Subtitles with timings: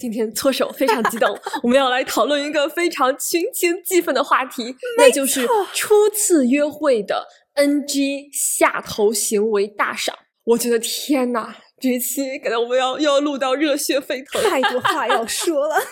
[0.00, 10.16] 今天搓手非常激动， 我们要来讨论一个非常群情激愤的话题，那就是初次约会的 NG 下头行为大赏。
[10.44, 15.76] 我觉得天哪，这一期感觉我们要又要录到热血沸腾，太多话要说了。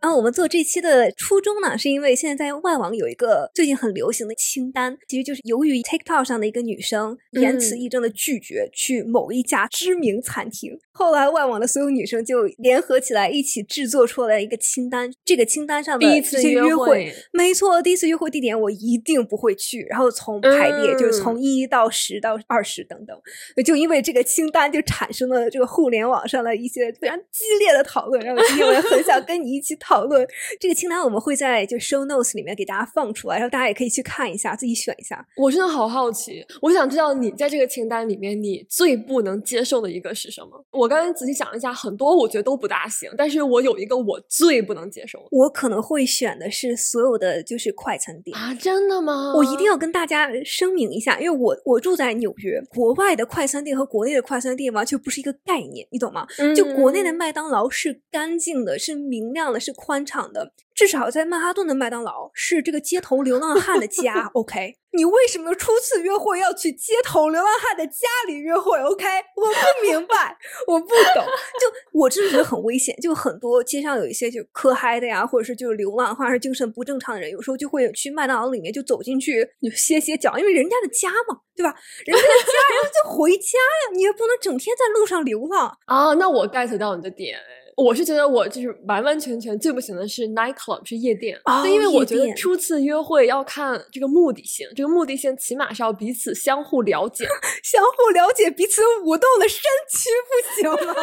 [0.00, 15.10] 啊，我们做这期的初衷呢，是因为现在在外网有一个最近很流行的清单，其实就是由于 TikTok 上的一个女生言辞义正的拒绝去某一家知名餐厅，后来外网的所有女生就联合起来一起制作出来一个清单。
[15.24, 30.26] 这个清单上的第一次约会，没错，第一次约会地点我一定不会去，然后从排列、嗯、就是从一到十到二十等等，就因为这个清单就产生了这个互联网上的一些非常激烈的讨论，然后今天我也很想跟你一起讨论
[30.60, 35.26] 这个清单，我们会在就 show notes 里面给大家放出来，然后大家也可以去看一下，自己选一下。
[35.36, 40.64] 我真的好好奇，我想知道你在这个清单里面你最不能接受的一个是什么？
[40.72, 49.34] 我刚才仔细想了一下，很多我觉得都不大行，但是我有一个我最不能接受，我可能会选的是所有的就是快餐店啊，真的吗？
[49.36, 56.26] 我一定要跟大家声明一下，因为我我住在纽约，国外的快餐店和国内的快餐店完全不是一个概念，你懂吗？
[56.38, 60.52] 嗯、就国内的麦当劳是干净的，是明亮的，是宽敞的。
[60.74, 64.76] 至少在曼哈顿的麦当劳是这个街头流浪汉的 家，OK？
[64.92, 69.04] 你为什么初次约会要去街头流浪汉的家里约会？OK？
[69.36, 70.36] 我不明白，
[70.68, 71.24] 我不懂。
[71.60, 72.94] 就 我真的觉得很危险。
[73.00, 81.74] 就很多街上有一些就磕嗨的呀，或者是就是流浪或者是精神不正常的人，有时候就会去麦当劳里面就走进去就歇歇脚，因为人家的家嘛，对吧？
[82.06, 86.14] 人家的家，人家就回家呀，你也不能整天在路上流浪啊。
[86.20, 87.36] 那我 get 到你的点。
[87.78, 97.24] 我是觉得我就是完完全全最不行的是 night club 是夜店，哦、对，因为我觉得初次约会要看这个目的性，这个目的性起码是要彼此相互了解，
[97.62, 99.60] 相互了解彼此舞动的身
[99.92, 100.94] 躯不行吗？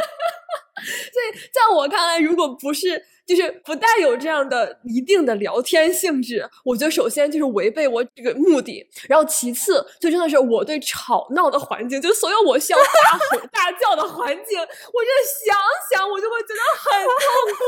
[0.83, 15.57] 所以在我看来，如果不是就是不带有这样的一定的聊天性质，我觉得首先就是违背我这个目的，然后其次就真的是我对吵闹的环境，就所有我需要大吼大叫的环境，我真的想
[15.91, 17.63] 想我就会觉得很痛苦。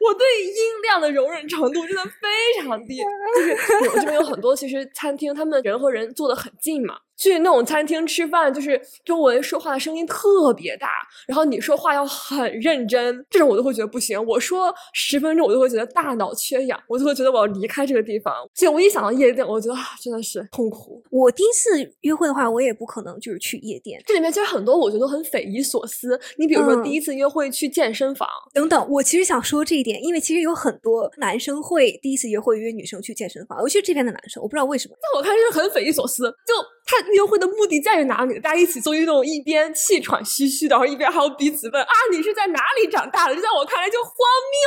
[0.04, 2.98] 我对音量的容忍程度真的非常低，
[3.36, 6.98] 就是我这边有很多其实餐厅，他们人和人坐得很近嘛。
[7.16, 10.88] 去那种餐厅吃饭，就是周围说话的声音特别大，
[11.26, 14.22] 然后你说话要很认真，这种我都会觉得不行。
[14.26, 18.34] 我说十分钟，我就会觉得大脑缺氧，我就会觉得我要离开这个地方。
[18.54, 21.02] 所以我一想到夜店，我觉得啊，真的是痛苦。
[21.10, 21.70] 我第一次
[22.00, 24.02] 约会的话，我也不可能就是去夜店。
[24.04, 26.20] 这里面其实很多我觉得都很匪夷所思。
[26.36, 36.54] 你比如说第一次约会去健身房、嗯、等等，我其实想说这一点，因为其实有很多男生会第一次约会约女生去健身房，尤其是这边的男生，我不知道为什么，在我看就是很匪夷所思，就
[36.84, 37.03] 他。
[37.12, 38.38] 约会的目的在于哪里？
[38.38, 43.34] 大家一起做运动，一边气喘吁吁的，然后一边还要彼此问啊，你是在哪里长大的？
[43.34, 44.12] 这在我看来就荒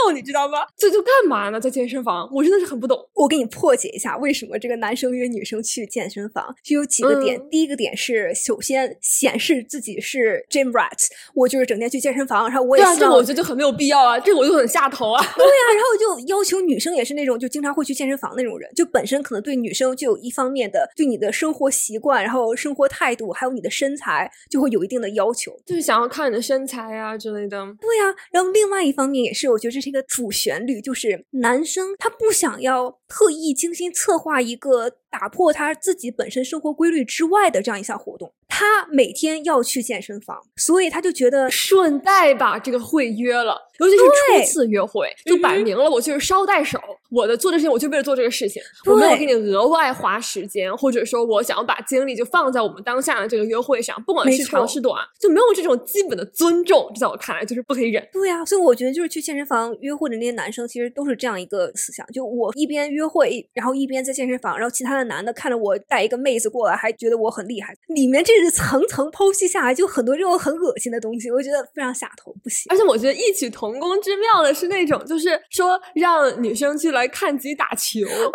[0.05, 0.65] 谬，你知道吗？
[0.77, 1.59] 这就干嘛呢？
[1.59, 2.97] 在健身房，我真的是很不懂。
[3.13, 7.37] 我给你破解一下，为什么这个男生约女生去健身房，就有几个点。
[7.37, 15.23] 嗯、第一个点是，首先显示自己是 gym rat，我就是整天去健身房，然后我也对啊，这个我觉得就很没有必要啊，这个我就很下头啊。
[15.35, 27.57] 对啊，然后就要求女生也是那种就经常会去健身房那种人，就本身可能对女生就有一方面的对你的生活习惯，然后生活态度，还有你的身材，就会有一定的要求，就是想要看你的身材啊之类的。
[27.79, 38.33] 对呀、啊，然后另外一方面也是，我觉得这是一个主旋律，就是男生他不想要特意精心策划一个打破他自己本身生活规律之外的这样一项活动。
[38.47, 46.79] 他每天要去健身房，所以他就觉得顺带把这个会约了，尤其是初次约会，就摆明了我就是捎带手，
[47.11, 58.07] 我的做的事情我就为了做这个事情，我没有给你额外花时间，或者说我想要把精力就放在我们当下的这个约会上，不管是长是短，就没有这种基本的尊重，这在我看来就是不可以忍。
[58.13, 72.65] 对呀、啊，所以我觉得就是去健身房约会的那些男生，其实都是这样一个思想，就我一边约会，然后一边在健身房，然后其他的男的看着我带一个妹子过来，还觉得我很厉害，里面这是层层剖析下来，就很多这种很恶心的东西，我觉得非常下头，不行。
[72.69, 77.99] 而且我觉得异曲同工之妙的是那种，就是说让女生去来看自己打球。
[78.01, 78.29] 哦，真的，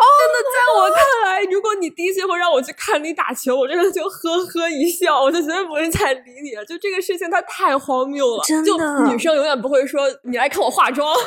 [0.53, 6.65] 在我看来，如果你第一次会让我去看你打球，我真的就呵呵一笑，我就绝对不会再理你了。
[6.65, 8.43] 就这个事情，它太荒谬了。
[8.45, 8.77] 真的，就
[9.07, 11.15] 女生永远不会说你来看我化妆。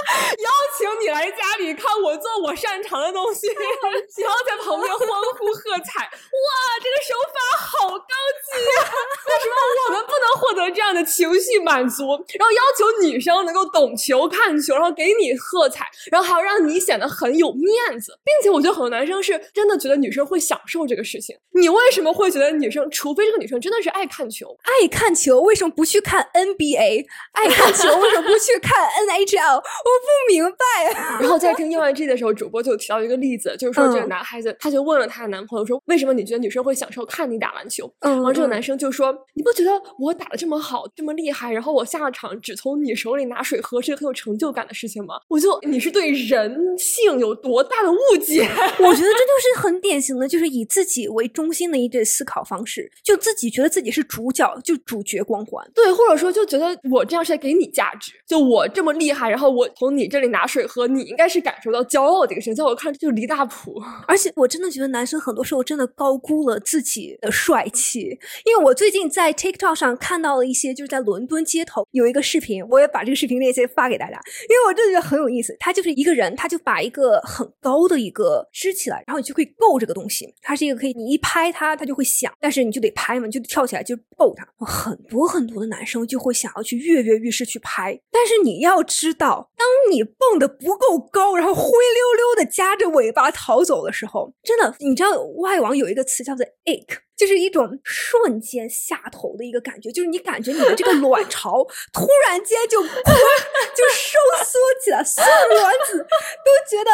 [0.80, 3.46] 要你来家里看我做我擅长的东西，
[4.22, 5.06] 然后在旁边欢
[5.38, 6.48] 呼喝彩，哇，
[6.82, 8.92] 这个手法好高级呀！
[9.28, 9.54] 为什么
[9.88, 12.08] 我们不能获得这样的情绪满足？
[12.38, 21.36] 然后要求女生能够懂球、看球，然后给你喝彩，然后还要让你显得很有面子，并且我觉得很多男生是真的觉得女生会享受这个事情。
[21.52, 27.04] 你为什么会觉得女生，除非这个女生真的是爱看球，爱看球为什么不去看 NBA？
[27.32, 29.62] 爱看球为什么不去看 NHL？
[29.90, 31.18] 我不明白。
[31.20, 37.90] 然后在听 UNG 的时候，主播就提到一个例子，就是说这个嗯男孩子，他就问了他的男朋友说，为什么你觉得女生会享受看你打篮球？
[38.00, 45.14] 嗯然后这个男生就说，你不觉得我打的这么好，这么厉害，然后我下了场只从你手里拿水喝，是个很有成就感的事情吗？
[45.28, 48.42] 我就你是对人性有多大的误解？
[48.78, 55.66] 我觉得这就是很典型的，就是以自己为中心的一对思考方式，就自己觉得自己是主角，就主角光环。
[55.74, 63.80] 对，或者说就觉得我这样是在给你价值，就我这么厉害，然后我从你这里拿水喝，你应该是感受到骄傲的一个事情，在我看来这就离大谱。
[64.06, 68.00] 而且我真的觉得男生很多时候真的高估了自己的帅气，
[68.44, 75.56] 因为我最近在 TikTok 上看到了一些，就是在伦敦街头有一个视频，我也把这个视频链接发给大家，因为我真的觉得很有意思。
[75.58, 84.46] 他就是一个人，他就把一个很高的一个支起来，然后你就可以够这个东西，它是一个可以你一拍它，它就会响，但是你就得拍嘛，你就得跳起来就够他。
[84.66, 91.70] 很多很多的男生就会想要去跃跃欲试去拍，但是你要知道，当你蹦得不够高，然后灰溜
[92.16, 96.98] 溜的夹着尾巴逃走的时候，真的，你知道外网有一个词叫做 ache。
[97.20, 101.62] 就是一种瞬间下头的一个感觉，就是你感觉你的这个卵巢
[101.92, 106.90] 突然间就就收缩起来，所有卵子都觉得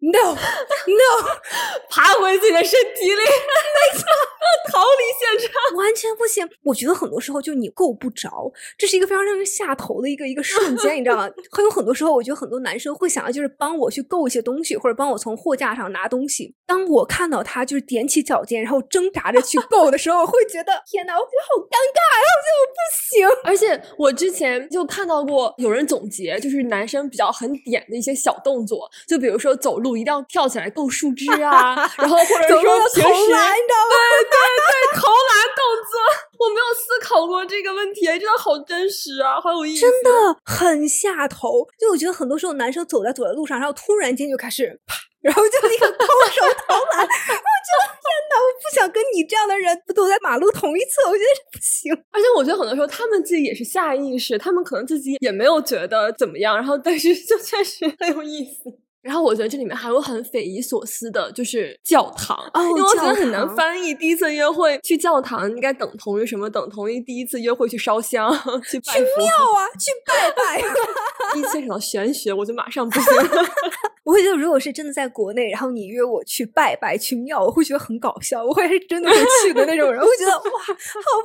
[0.00, 1.40] no no
[1.88, 4.04] 爬回自己的身体里，没错，
[4.70, 5.78] 逃离现场。
[5.78, 6.46] 完全不行。
[6.62, 11.30] 我觉得很多时候就你够不着，这是一个非常让人下头的一个一个瞬间，你知道吗？
[11.50, 16.54] 还有很多时候，我觉得很多男生会想要就是帮我去够一些东西，或者帮我从货架上拿东西。
[16.66, 23.10] 当我看到他就是踮起脚尖，然后挣扎着去够的时候，会觉得天哪，我觉得好尴尬，然后我觉得我不行。
[23.44, 36.00] 而且我之前就看到过有人总结，就是男生比较很点的一些小动作，就比如说走路一定要跳起来够树枝啊， 然后或者说要投平时篮你知道吗对对对，投篮动作，
[36.38, 39.80] 我没有思考过这个问题，真的好真实啊，好有意思。
[39.82, 40.10] 真的
[40.44, 41.66] 很下头。
[41.78, 47.04] 就我觉得很多时候男生走在走在路上，然后突然间就开始啪，然后就立刻空手投篮。
[47.06, 51.92] 我觉得天哪，我不想跟你这样的人走在马路同一侧，我觉得不行。
[52.10, 58.64] 而且我觉得很多时候他们自己也是下意识，他们可能自己也没有觉得怎么样，然后但是就确实很有意思。
[59.02, 63.94] 然后我觉得这里面还有很匪夷所思的，就是教堂，哦因为我觉得很难翻译。
[63.94, 66.48] 第一次约会去教堂应该等同于什么？
[66.50, 68.30] 等同于第一次约会去烧香、
[68.68, 70.60] 去拜去庙啊，去拜拜。
[71.38, 73.04] 一牵扯到玄学，我就马上不行。
[74.04, 80.00] 我会觉得，如果是真的在国内，然后你约我去拜拜去庙，我会觉得很搞笑，我会是真的会去的那种人。
[80.00, 80.74] 我会觉得哇，好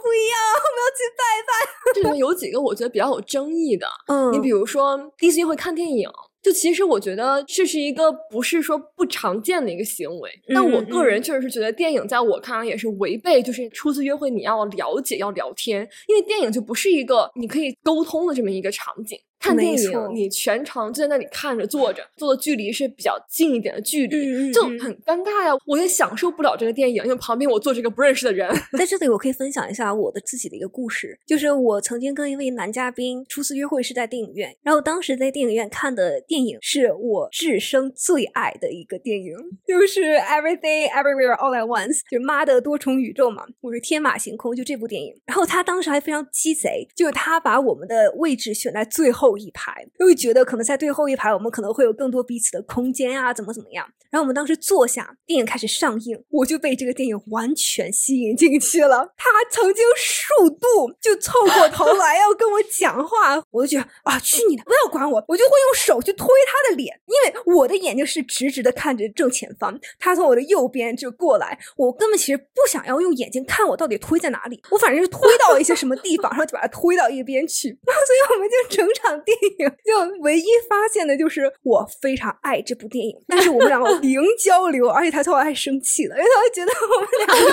[0.04, 1.94] 不一样，我们要去拜拜。
[1.96, 6.08] 这里面有几个我觉得比较有争议的，嗯你比如说第一次约会看电影，
[6.46, 19.18] 就其实我觉得这是一个不是说不常见的一个行为，但我嗯个人确实是觉得电影在我看来也是违背，就是初次约会你要了解要聊天，因为电影就不是一个你可以沟通的这么一个场景。
[19.46, 25.52] 看电影，你全程就在那里看着坐着，坐的距离是比较近一点的距离， 就很尴尬呀。
[25.68, 28.50] 我也享受不了这个电影，因为旁边我坐着一个不认识的人。
[28.78, 39.36] 在这里，我可以分享一下我的自己的一个故事，就是我曾经跟一位男嘉宾初次约会是在电影院，然后当时在电影院看的电影是我至生最爱的一个电影，
[39.68, 45.14] 就是 Everything Everywhere All at Once，就是妈的多重宇宙嘛，我是天马行空，就这部电影。
[45.26, 53.86] 然后他当时还非常鸡贼，就是他把我们的位置选在最后一排，因为觉得可能在最后一排我们可能会有更多彼此的空间啊，怎么怎么样。
[54.12, 59.14] 然后我们当时坐下，电影开始上映，我就被这个电影完全吸引进去了。
[59.18, 77.78] 他曾经数度就凑过头来要跟我讲话，我就觉得啊，去你的，不要管我，我就会用手去推他的脸，因为我的眼睛是直直的看着正前方，他从我的右边就过来，我根本其实不想要用眼睛看我到底推在哪里，我反正是推到一些什么地方，然后就把它推到一边去。
[77.86, 87.52] 然 后所以我们就整场电影就唯一发现的就是我非常爱这部电影，但是我们两个零交流，而且他最后还生气了，因为他会觉得我们两个完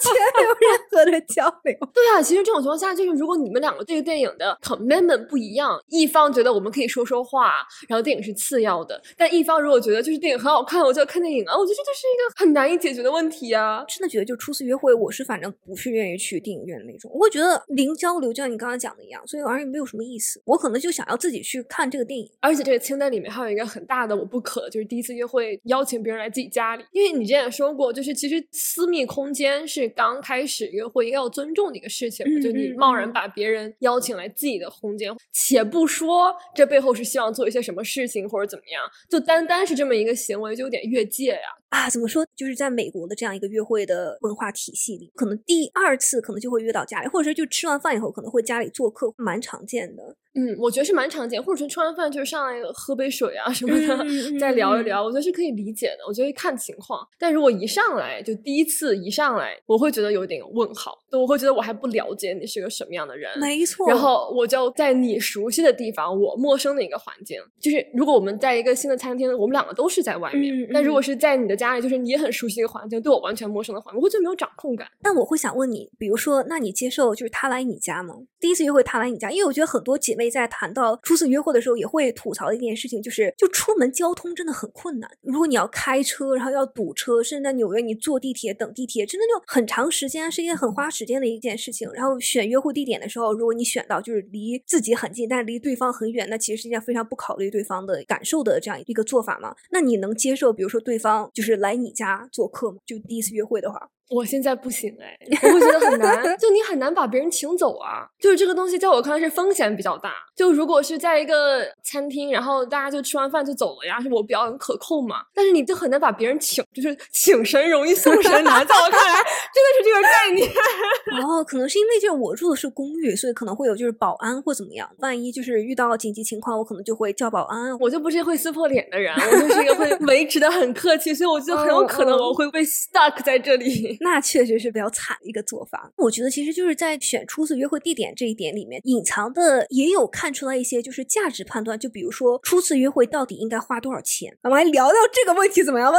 [0.00, 1.74] 全没有任何的交流。
[1.94, 13.84] 对啊，其实这种情况下，就是如果你们两个对这个电影的 commitment 不一样，一方觉得我们可以说说话，然后电影是次要的，但一方如果觉得就是电影很好看，我就要看电影啊，我觉得这就是一个很难以解决的问题啊。
[13.88, 17.10] 真的觉得，就初次约会，我是反正不是愿意去电影院的那种。
[17.12, 20.40] 我会觉得零交流，就像你刚刚讲的一样，所以而且没有什么意思。
[20.44, 22.30] 我可能就想要自己去看这个电影。
[22.40, 41.56] 而且这个清单里面还有一个很大的我不可，就是第一次约会邀请别人来自己家里，因为你之前也说过，就是其实私密空间是刚开始约会应该要尊重的一个事情，嗯就你贸然把别人邀请来自己的空间，且不说这背后是希望做一些什么事情或者怎么样，就单单是这么一个行为就有点越界呀。
[41.68, 42.26] 啊，怎么说？
[42.34, 50.16] 就是在美国的这样一个约会的文化体系里，可能第二次可能就会约到家里，或者说就吃完饭以后可能会家里做客，蛮常见的。
[50.38, 54.06] 嗯，我觉得是蛮常见，或者说吃完饭就是上来喝杯水啊什么的，
[54.38, 56.06] 再聊一嗯聊，我觉得是可以理解的。
[56.06, 63.36] 我觉得看情况，但如果一上来就第一次一上来，我会觉得有点问号，我会觉得我还不了解你是个什么样的人。
[63.40, 63.88] 没错。
[63.88, 67.40] 然后我就在你熟悉的地方，我陌生的一个环境。
[67.58, 74.86] 就是如果我们在一个新的餐厅，我们两个都是在外面，嗯但如果嗯是在你的家里，就是你也很熟悉一个环境，对我完全陌生的环境，我会觉得没有掌控感。
[75.02, 78.14] 但我会想问你，比如说，那你接受就是他来你家吗？
[78.38, 85.10] 第一次约会他来你家，因为我觉得很多姐妹在谈到初次约会的时候，也会吐槽的一件事情，就是就出门交通真的很困难。
[85.22, 91.90] 如果你要开车，然后要堵车，甚至在纽约你坐地铁等地铁，真的就很长时间，是一件很花时间的一件事情。
[91.92, 99.54] 然后选约会地点的时候，如果你选到就是离自己很近，但是离对方很远，那其实是一件非常不考虑对方的感受的这样一个做法嘛。
[99.70, 102.78] 那你能接受，比如说对方就是来你家做客吗？
[102.86, 103.90] 就第一次约会的话？
[104.10, 108.08] 我现在不行哎，我会觉得很难， 就你很难把别人请走啊。
[108.18, 110.12] 就是这个东西，在我看来是风险比较大。
[110.34, 115.16] 就如果是在一个餐厅，然后大家就吃完饭就走了呀，是我表演可控嘛。
[115.34, 119.14] 但是你就很难把别人请，就是请神容易送神难，在我看来
[119.52, 120.48] 真的是这个概念。
[121.22, 124.88] 哦，可能是因为就是我住的是公寓，所以可能会有就是保安或怎么样。
[124.98, 127.78] 万一就是遇到紧急情况，我可能就会叫保安。
[127.78, 133.97] 我就不是会撕破脸的人，我就是一个会维持的很客气，所以我觉得很有可能我会被 stuck 在这里。
[134.00, 135.90] 那确实是比较惨的一个做法。
[135.96, 141.78] 我觉得其实就是在选初次约会地点这一点里面，隐藏的也有看出来一些就是价值判断。
[141.78, 144.36] 就比如说初次约会到底应该花多少钱？
[144.42, 145.98] 我们来聊聊这个问题怎么样吧？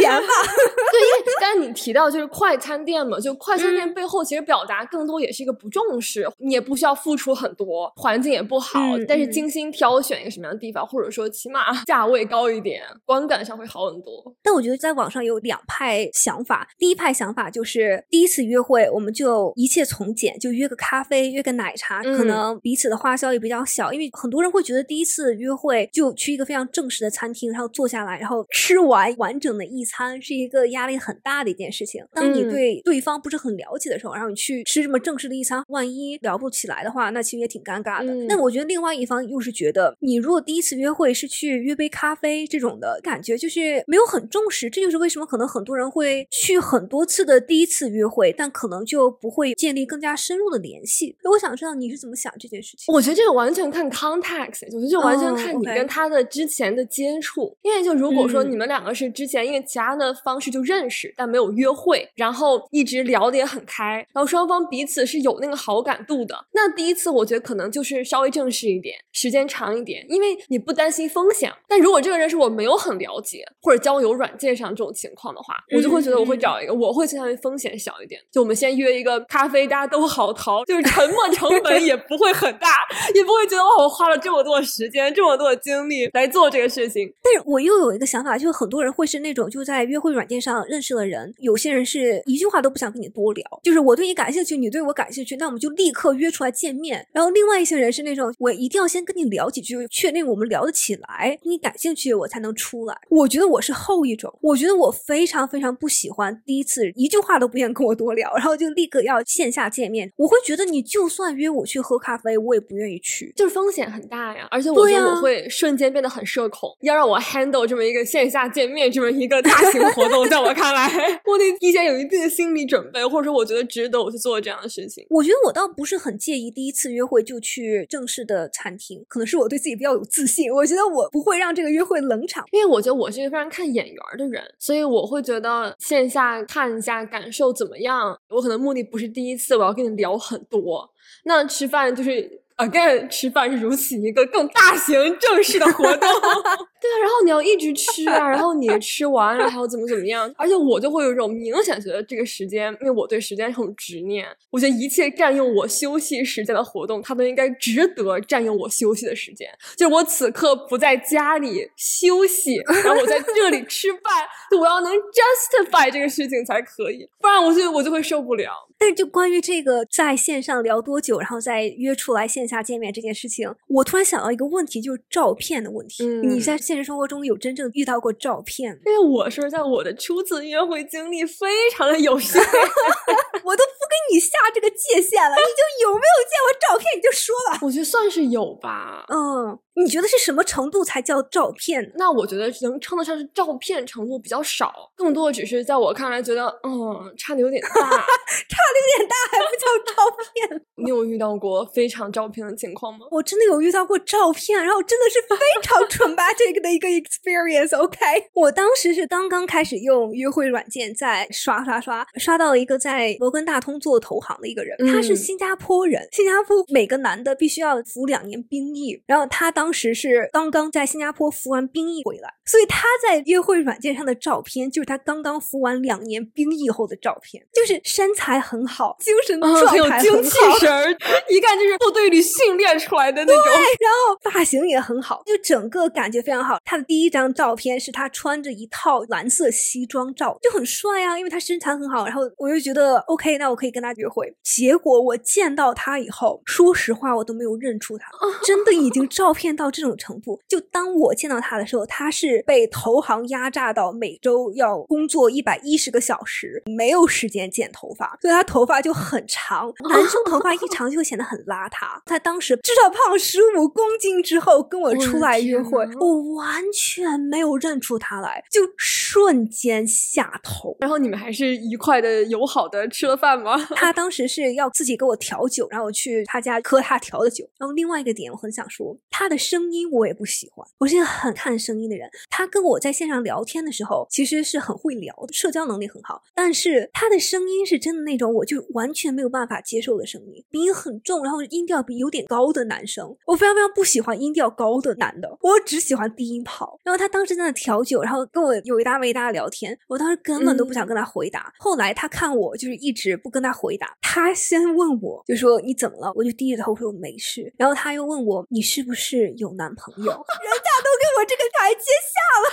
[0.00, 0.28] 钱吧。
[0.92, 14.34] 对，因为刚才你提到就是快餐店嘛，就快餐店嗯背后其实表达更多也是一个不重视，你也不需要付出很多，环境也不好，嗯但是嗯精心挑选一个什么样的地方，或者说起码 价位高一点，观感上会好很多。
[14.42, 32.02] 但我觉得在网上有两派想法，第一派想法就是第一次约会我们就一切从简，就约个咖啡，约个奶茶，可嗯能彼此的花销也比较小，因为很多人会觉得第一次约会就去一个非常正式的餐厅，然后坐下来，然后吃完完整的一餐是一个压力很大的一件事情。
[32.14, 38.14] 当你嗯对对方不是很了解的时候，然后你去吃这么正式的一餐，万一聊不起来的话，那其实也挺尴尬的。
[38.14, 51.14] 嗯那我觉得另外一方又是觉得，你如果第一次约会是去约杯咖啡这种的感觉，就是没有很重视，这就是为什么可能很多人会去很多次的第一次约会，但可能就不会建立更加深入的联系。
[51.24, 52.92] 我想知道你是怎么想这件事情。
[52.92, 57.54] 我觉得这个完全看 context，我觉得就完全哦看你跟他的之前的接触。
[57.62, 71.52] 因为就如果说嗯你们两个是之前因为其他的方式就认识，但没有约会，然后一直聊得也很开，然后双方彼此是有那个好感度的，那第一次我觉得可能就是稍微正式一点，时间长一点，因为你不担心风险。
[71.68, 78.20] 但如果这个人是我没有很了解，或者交友软件上这种情况的话，我就会觉得我会找一个，我会倾向于风险小一点。
[78.30, 82.68] 就我们先约一个咖啡，大家都好逃，就是沉没成本 也不会很大，
[83.14, 87.12] 也不会觉得哇，我花了这么多时间、这么多的精力来做这个事情。
[87.22, 97.06] 但是我又有一个想法，就是很多人会是那种就在约会软件上认识了人，有些人是一句话都不想跟你多聊，就是我对你感兴趣，你对我感兴趣，那我们就立刻约出来见面。
[97.12, 102.96] 然后另外一些人是那种我一定要先跟你聊几句，确定我们聊得起来，你感兴趣我才能出来。
[103.08, 110.10] 我觉得我是后一种，我觉得我非常非常不喜欢第一次一句话都不愿跟我多聊，然后就立刻要线下见面。
[110.16, 113.32] 我会觉得你就算约我去喝咖啡，我也不愿意去。
[113.36, 116.70] 就是风险很大呀，而且我觉得我会瞬间变得很社恐。
[116.80, 120.88] 要让我 handle 这么一个线下见面这么一个大型活动，在我看来，
[121.24, 125.06] 我得提前有一定的心理准备，或者说我觉得值得我去做这样的事情。
[125.10, 132.44] 我觉得我倒不是很介意第一次约会就去正式的餐厅，可能是我对自己比较有自信，我觉得我不会让这个约会冷场。
[132.52, 138.18] 因为我觉得我是一个非常看眼缘儿的人，所以我会觉得线下看一下感受怎么样。
[138.28, 140.92] 我可能目的不是第一次我要跟你聊很多，
[141.24, 146.08] 那吃饭就是 again 吃饭是如此一个更大型正式的活动，
[146.80, 159.48] 对啊，然后你要一直吃啊，然后你吃完了还要怎么怎么样，而且我就会有一种明显觉得这个时间，因为我对时间很执念，我觉得一切占用我休息时间的活动，它都应该值得占用我休息的时间。
[159.76, 164.02] 就是我此刻不在家里休息，然后我在这里吃饭，
[164.50, 168.50] 就我要能 justify 这个事情才可以，不然我就我就会受不了。
[168.82, 176.04] 但是就关于这个在线上聊多久，然后再约出来线下下见面这件事情，我突然想到一个问题，就是照片的问题。
[176.04, 178.80] 嗯你在现实生活中有真正遇到过照片吗？
[178.86, 182.42] 因为我说在，我的初次约会经历非常的有限。
[183.44, 187.60] 我都不跟你下这个界限了，你就有没有见过照片你就说吧。
[187.62, 189.04] 我觉得算是有吧。
[189.08, 191.92] 嗯，你觉得是什么程度才叫照片？
[191.96, 197.68] 那我觉得能称得上是照片程度比较少，更多的只是在我看来觉得，嗯，差的有点大。
[198.48, 200.62] 差的有点大，还不叫照片。
[200.82, 203.06] 你有遇到过非常照片的情况吗？
[203.10, 207.76] 我真的有遇到过照片，然后真的是非常 traumatic 的一个 experience。
[207.76, 207.98] OK，
[208.34, 216.08] 我当时是刚刚开始用约会软件，在刷刷刷，刷到了一个在摩根大通做投行的一个人，他是嗯新加坡人。
[216.12, 230.90] 新加坡每个男的必须要服两年兵役，然后他当时是刚刚在新加坡服完兵役回来，所以他在约会软件上的照片就是他刚刚服完两年兵役后的照片，就是身材很好，精神状态很有态精气神儿，
[231.28, 233.42] 一看就是部队里训练出来的那种。
[233.42, 236.58] 对然后发型也很好，就整个感觉非常好。
[236.64, 242.06] 他的第一张照片是他穿着一套蓝色西装照，就很帅啊，因为他身材很好。
[242.06, 244.32] 然后我就觉得 OK，那我可以跟他约会。
[244.42, 248.06] 结果我见到他以后，说实话，我都没有认出他，
[248.44, 250.40] 真的已经照片到这种程度。
[250.48, 259.72] 就当我见到他的时候，他是被投行压榨到每周要工作一百一十个小时，没有时间剪头发，所以他头发就很长。
[259.88, 262.00] 男生头发一长就会显得很邋遢。
[262.06, 270.76] 他当时至少胖十五公斤之后跟我出来约会我完全没有认出他来，就瞬间下头。
[270.80, 273.56] 然后你们还是愉快的、友好的吃了饭吗？
[273.76, 277.48] 他当时是要自己给我调酒，然后我去他家喝他调的酒。
[277.58, 282.08] 然后另外一个点，我很想说，他的声音我也不喜欢，我是一个很看声音的人。
[282.30, 296.78] 他跟我在线上聊天的时候，其实是很会聊的，社交能力很好，但是他的声音是真的那种我就完全没有办法接受的声音，鼻音很重，然后音调比有点高的男生，我非常非常不喜欢音调高的男的，我只喜欢低音炮。
[296.84, 301.52] 然后他当时在那调酒，然后跟我有一搭没一搭的聊天，我当时根本都不想跟他回答。
[301.58, 306.12] 后来他看我就是一直不跟他回答，他先问我就说你怎么了？
[306.14, 307.52] 我就低着头说我没事。
[307.56, 310.10] 然后他又问我你是不是有男朋友？
[310.42, 312.46] 人家都给我这个台阶下了，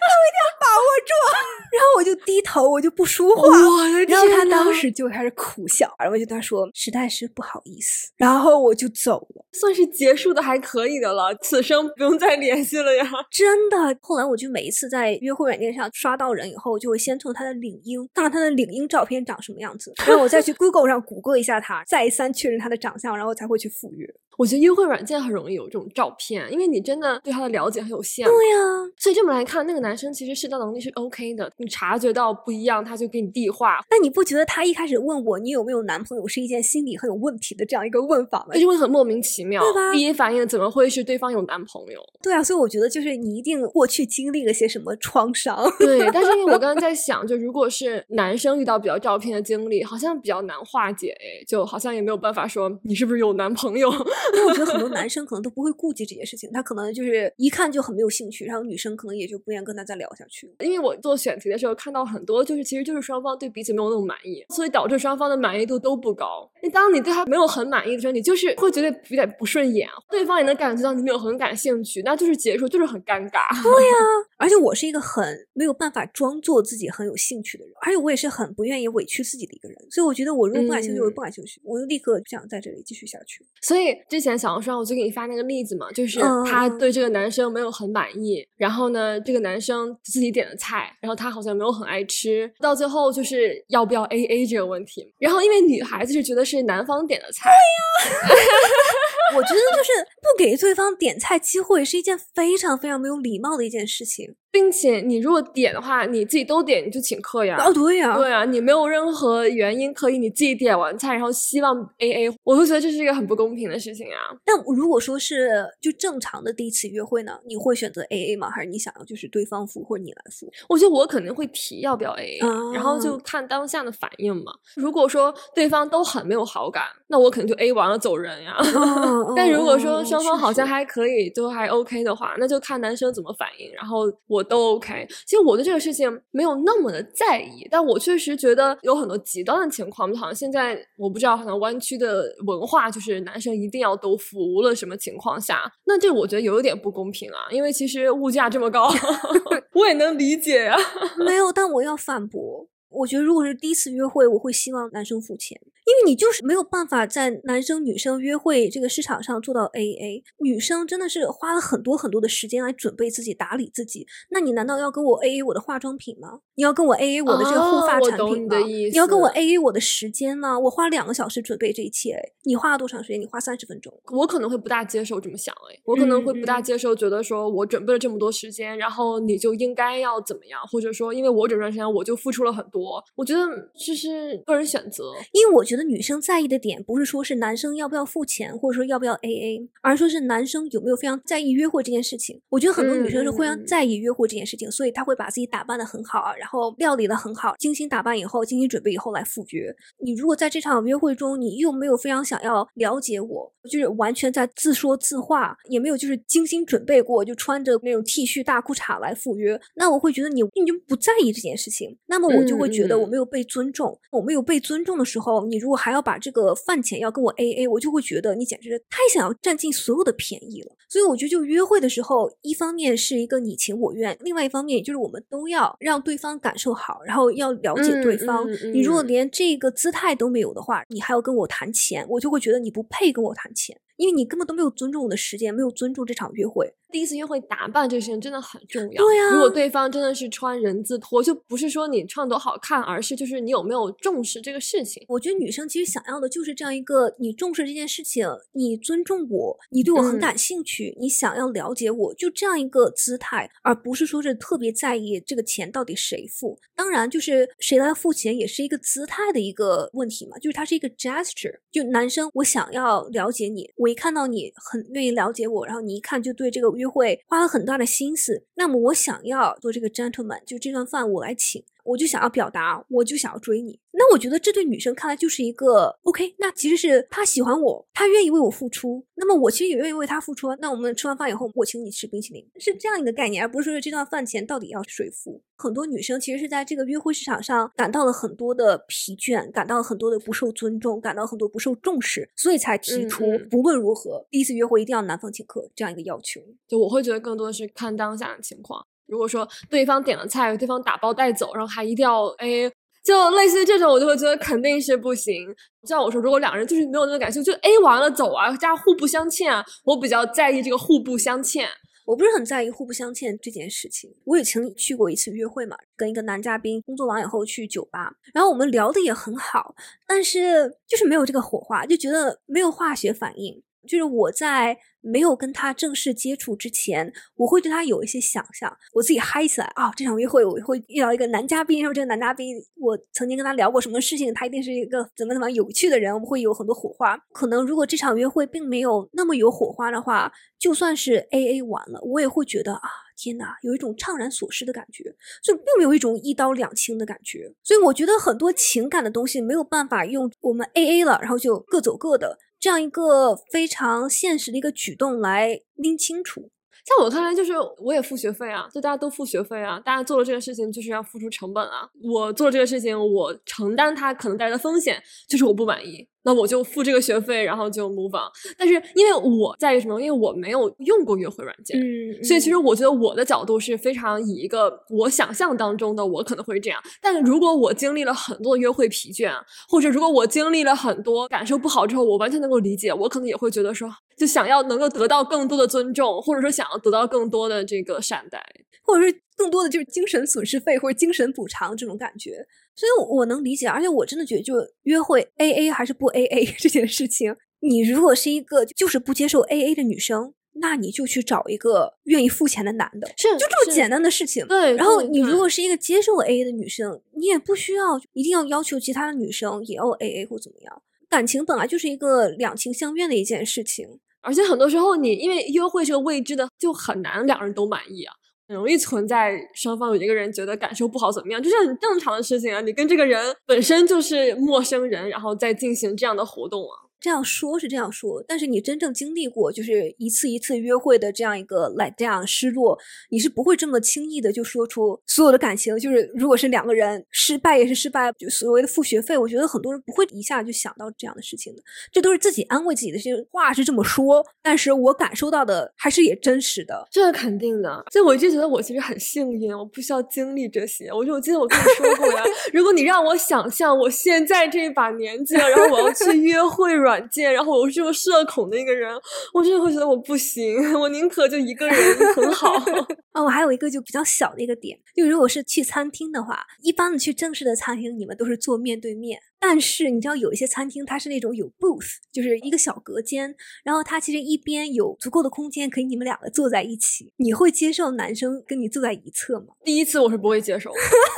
[0.00, 1.12] 那我一定要把握住。
[1.76, 3.42] 然后我就低头，我就不说话。
[3.42, 9.44] 我的然后他当时就开始苦笑，然后我就跟他说实在是不好意思，然后我就走了。
[9.52, 13.06] 算是结束的还可以的了，此生不用再联系了呀。
[13.30, 24.06] 真的，后来我就每一次在约会软件上刷到人以后，我就会先从他的领英看看他的领英照片长什么样子，然后我再去 Google 上谷歌一下他，再三确认他的长相，然后才会去赴约。
[24.38, 28.26] 我觉得约会软件很容易有这种照片，因为你真的对他的了解很有限。
[28.26, 28.58] 对呀、
[28.98, 38.60] 所以这么来看，那个男生其实社交能力是 OK 的，你察觉到不一样，他就给你递话，那你不觉得他一开始问我你有没有男朋友是一件心理很有问题的这样一个问法吗这？
[38.60, 39.92] 就会很莫名其妙对吧。
[39.92, 42.00] 第一反应怎么会是对方有男朋友？
[42.22, 45.56] 对啊，所以我觉得就是你一定过去经历了些什么创伤。
[45.78, 53.90] 对，但是因为我刚刚在 想，就如果是男生遇到比较照片的经历，好像比较难化解，哎，就好像也没有办法说你是不是有男朋友。
[54.34, 60.54] 因为我觉得很多男生可能都不会顾及这件事情，他可能就是一看就很没有兴趣，然后女生可能也就不愿意跟他再聊下去。
[60.60, 66.50] 因为我做选题的时候看到很多，就是其实就是双方对彼此没有那么满意，所以导致双方的满意度都不高。
[66.62, 73.62] 你当你对他没有很满意的时候，你就是会觉得有点不顺眼，对方也能感觉到你没有很感兴趣，那就是结束，就是很尴尬。
[73.62, 73.96] 对呀
[74.38, 83.44] 而且我是一个很没有办法装作自己很有兴趣的人，而且我也是很不愿意委屈自己的一个人，所以我觉得我如果不感兴趣，我就嗯不感兴趣，我就立刻不想在这里继续下去。
[83.62, 95.10] 所以之前小红书上我就给你发那个例子嘛，就是嗯嗯他对这个男生没有很满意，然后呢，这个男生自己点的菜，然后他好像没有很爱吃，到最后就是要不要 A A 这个问题。
[95.18, 97.48] 然后因为女孩子是觉得是男方点的菜，
[99.34, 104.34] 我觉得就是不给对方点菜机会是一件非常非常没有礼貌的一件事情。
[104.48, 107.58] 并且你如果点的话，你自己都点，你就请客呀。
[107.62, 114.32] 哦，对呀、对啊，你没有任何原因可以你自己点完菜，然后希望 A A，我会觉得这是一个很不公平的事情啊。
[114.46, 118.48] 但如果说是就正常的第一次约会呢，你会选择 A A 吗？
[118.48, 120.50] 还是你想要就是对方付或者你来付？
[120.70, 124.54] 我觉得我肯定会提要不要 A A，、然后就啊看当下的反应嘛。
[124.74, 128.56] 如果说对方都很没有好感，那我肯定就 A 完了走人呀。
[128.74, 135.06] 哦 但如果哦说双方好像还可以，都还 OK 的话，那就看男生怎么反应，然后我都 OK。
[135.26, 148.90] 其实我对这个事情没有那么的在意，但我确实觉得有很多极端的情况，好像现在我不知道，好像湾区的文化就是男生一定要都付，无论什么情况下，那这我觉得有一点不公平啊，因为其实物价这么高，
[149.74, 150.76] 我也能理解呀、
[151.24, 152.66] 没有，但我要反驳。
[152.88, 160.24] 我觉得如果是第一次约会，我会希望男生付钱，因为你就是没有办法在男生女生约会这个市场上做到 A A。
[160.42, 164.04] 女生真的是花了很多很多的时间来准备自己、打理自己。
[164.30, 166.40] 那你难道要跟我 A A 我的化妆品吗？
[166.56, 168.16] 你要跟我 A A 我的这个护发产品吗？
[168.18, 170.58] 懂你的意你要跟我 A A 我的时间吗？
[170.58, 173.20] 我花两个小时准备这一切，你花了多长时间？
[173.20, 173.92] 你花三十分钟。
[174.12, 183.00] 我可能会不大接受这么想，哎，我可能会不大接受，觉得说我准备了这么多时间，然后你就应该要怎么样，或者说因为我准备时间，我就付出了很多。
[183.14, 183.46] 我觉得
[183.78, 192.40] 这是个人选择，因为我觉得女生在意的点不是说是男生要不要付钱，或者说要不要 A A，而说是男生有没有非常在意约会这件事情。
[192.48, 199.74] 我觉得很多女生是非常在意约会这件事情，所以她会把自己打扮的很好啊，然后料理的很好，精心打扮以后，精心准备以后来赴约。
[199.98, 213.98] 你如果在这场约会中，你又没有非常想要了解我，就是完全在自说自话，也没有就是精心准备过，就穿着那种 T 恤大裤衩来赴约，那我会觉得你你就不在意这件事情，那么我就会觉得我没有被尊重。
[214.10, 220.76] 我没有被尊重的时候，你如果还要把这个饭钱要跟我 A A，我就会觉得你简直是太想要占尽所有的便宜了。
[220.88, 228.48] 所以我觉得，就约会的时候，一方面是一个你情我愿，另外一方面就是我们都要让对方感受好，然后要了解对嗯方。
[228.48, 236.72] 嗯你如果嗯连这个姿态都没有的话，你还要跟我谈钱，我就会觉得你不配跟我谈钱，因为你根本都没有尊重我的时间，没有尊重这场约会。
[236.96, 239.04] 第一次约会打扮这个事情真的很重要。
[239.04, 245.04] 对呀如果对方真的是穿人字拖，就不是说你穿多好看，而是就是你有没有重视这个事情。
[245.06, 256.58] 我觉得女生其实想要的就是这样一个你重视这件事情，你尊重我，你对我很嗯感兴趣，你想要了解我，就这样一个姿态，而不是说是特别在意这个钱到底谁付。
[256.74, 261.58] 当然，就是谁来付钱也是一个姿态的一个问题嘛，就是它是一个 gesture。
[261.70, 271.64] 就男生，我想要了解你，我一看到你很愿意了解我，然后你一看就对这个约会花了很大的心思，那么我想要做这个 gentleman，就这顿饭我来请。
[271.86, 273.78] 我就想要表达，我就想要追你。
[273.92, 276.34] 那我觉得这对女生看来就是一个 OK。
[276.38, 280.56] 那其实是她喜欢我，她愿意为我付出，那么我其实也愿意为她付出啊。
[280.60, 285.42] 那我们吃完饭以后，我请你吃冰淇淋，是这样一个概念，而不是说这顿饭钱到底要谁付。
[285.56, 296.42] 很多女生其实是在这个约会市场上感到了很多的疲倦，感到了很多的不受尊重，感到很多不受重视，所以才提嗯出嗯不论如何第一次约会一定要男方请客这样一个要求。
[296.68, 298.86] 就我会觉得更多的是看当下的情况。
[299.06, 302.70] 如果说对方点了菜，对方打包带走，然后还一定要 A，
[303.04, 305.46] 就类似于这种，我就会觉得肯定是不行。
[305.82, 311.68] 就像我说，如果两个人就是没有那个感情，就 A 完了走啊，加互不相欠啊，我比较在意这个互不相欠。
[312.04, 314.08] 我不是很在意互不相欠这件事情。
[314.24, 319.74] 我也曾去过一次约会嘛，跟一个男嘉宾工作完以后去酒吧，然后我们聊的也很好，
[320.06, 323.60] 但是就是没有这个火花，就觉得没有化学反应。
[323.86, 329.92] 就是我在没有跟他正式接触之前，我会对他有一些想象，我自己嗨起来啊！
[329.96, 337.16] 这场约会我会遇到一个男嘉宾，然后这个男嘉宾我曾经跟他聊过什么事情，他一定是一个怎么怎么有趣的人，我们会有很多火花。
[337.32, 345.04] 可能如果这场约会并没有那么有火花的话，就算是 A A 完了，我也会觉得啊，天哪，有一种怅然所失的感觉，
[345.44, 347.52] 就并没有一种一刀两清的感觉。
[347.62, 356.50] 所以我觉得很多情感的东西没有办法用我们 A A 了，然后就各走各的这样一个非常现实的一个举动来拎清楚。
[356.86, 361.88] 在我看来，就是我也付学费啊，就大家都付学费啊，大家做了这个事情就是要付出成本啊。
[362.00, 368.30] 我做这个事情，我承担它可能带来的风险，就是我不满意，那我就付这个学费，然后就 move on。
[368.56, 370.00] 但是因为我在于什么？
[370.00, 379.32] 因为我没有用过约会软件，嗯所以其实我觉得我的角度是非常以一个我想象当中的我可能会这样，但如果我经历了很多的约会疲倦，
[379.68, 388.42] 或者如果我经历了很多感受不好之后，我完全能够理解，我可能也会觉得说，就想要能够得到更多的尊重，或者说想要得到更多的这个善待。
[388.82, 392.46] 或者是更多的就是精神损失费或者精神补偿这种感觉。
[392.76, 404.46] 所以我，我能理解，而且我真的觉得，就约会 A A 还是不 A A 这件事情，你如果是一个就是不接受 A A 的女生，那你就去找一个愿意付钱的男的，是就这么简单的事情。
[404.46, 410.82] 对，然后你如果是一个接受 A A 的女生，你也不需要一定要要求其他的女生也要 A A 或怎么样。
[411.08, 413.98] 感情本来就是一个两情相悦的一件事情。
[414.26, 418.12] 而且很多时候你因为约会是个未知的，就很难两人都满意啊。
[418.48, 422.60] 很容易存在双方有一个人觉得感受不好怎么样，这是很正常的事情啊。
[422.60, 426.85] 你跟这个人本身就是陌生人，然后再进行这样的活动啊。
[427.00, 432.78] 这样说是这样说，但是你真正经历过就是一次一次约会的这样一个来这样失落，
[433.10, 435.78] 你是不会这么轻易的就说出所有的感情。
[435.78, 441.62] 就是如果是两个人失败也是失败，就所谓的付学费，我觉得很多人不会一下就想到这样的事情的。
[441.92, 446.86] 这都是自己安慰自己的，这些话是这么说，但是我感受到的还是也真实的。
[446.90, 447.84] 这是肯定的。
[447.92, 450.90] 所以我就觉得我其实很幸运，我不需要经历这些。
[450.92, 458.94] 我就我记得我跟你说过呀， 如果你让我想象我现在这一把年纪了，然后我要去约会 软件，然后我是这么社恐的一个人，
[459.34, 461.76] 我真的会觉得我不行，我宁可就一个人
[462.14, 462.54] 很好。
[463.10, 469.18] 啊，我还有一个就比较小的一个点，就如果是去餐厅的话，一般的去正式的餐厅，你们都是坐面对面。
[469.38, 477.12] 但是你知道有一些餐厅它是那种有 booth，就是一个小隔间，然后它其实一边有足够的空间可以你们两个坐在一起。
[477.18, 479.48] 你会接受男生跟你坐在一侧吗？
[479.62, 480.70] 第一次我是不会接受，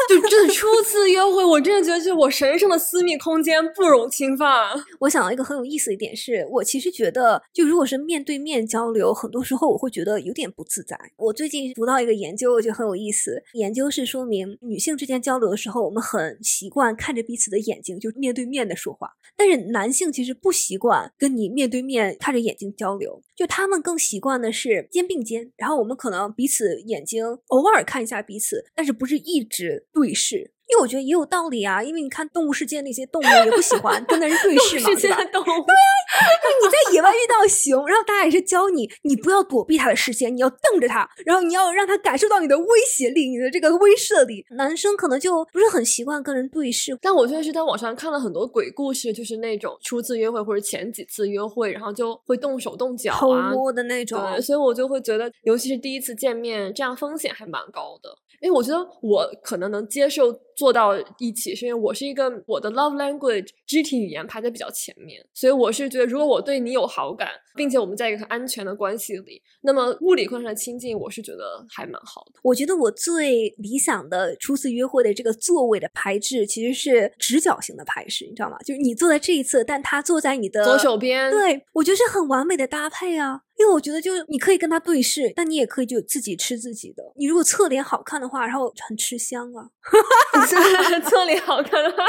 [0.08, 4.68] 就真的初次约会，我真的觉得就是我神圣的私密空间不容侵犯。
[5.00, 10.98] 我想到一个很有意思一点是，我其实觉得就如果是面对面交流，很多时候我会觉得有点不自在。
[11.16, 18.10] 我最近读到一个研究，我觉得很有意思，研究是说明女性之间交流的时候，我们很习惯看着彼此的眼睛就。
[18.18, 30.52] 面对面的说话，但是男性其实不习惯跟你面对面看着眼睛交流，就他们更习惯的是肩并肩，然后我们可能彼此眼睛偶尔看一下彼此，但是不是一直对视。
[30.70, 35.24] 因为我觉得也有道理啊，因为你看动物世界那些动物也不喜欢跟人对视嘛，对吧？
[35.32, 36.20] 动物对啊，
[36.62, 44.44] 你在野外遇到熊，然后大家也是教你，你不要躲避它的视线，你要瞪着它，然后你要让它感受到你的威胁力，你的这个威慑力。
[44.50, 54.20] 男生可能就不是很习惯跟人对视，但我确实是在网上看了很多鬼故事，就是那种初次约会或者前几次约会，然后就会动手动脚啊，偷摸的那种。
[54.32, 58.10] 对，所以我就会觉得，尤其是第一次见面，这样风险还蛮高的。
[58.40, 72.40] 因为我觉得我可能能接受做到一起，是因为我是一个我的 love language 肢体语言排在比较前面，所以我是觉得如果我对你有好感，并且我们在一个很安全的关系里，那么物理关系的亲近，我是觉得还蛮好的。
[72.42, 78.58] 我觉得我最理想的初次约会的这个座位的排置其实是直角型的排式，你知道吗？
[78.64, 83.42] 就是你坐在这一侧，但他坐在你的左手边，对我觉得是很完美的搭配啊。
[83.58, 87.02] 因为我觉得，就是你可以跟他对视，但你也可以就自己吃自己的。
[87.16, 89.66] 你如果侧脸好看的话，然后很吃香啊。
[91.08, 92.04] 侧脸好看的话，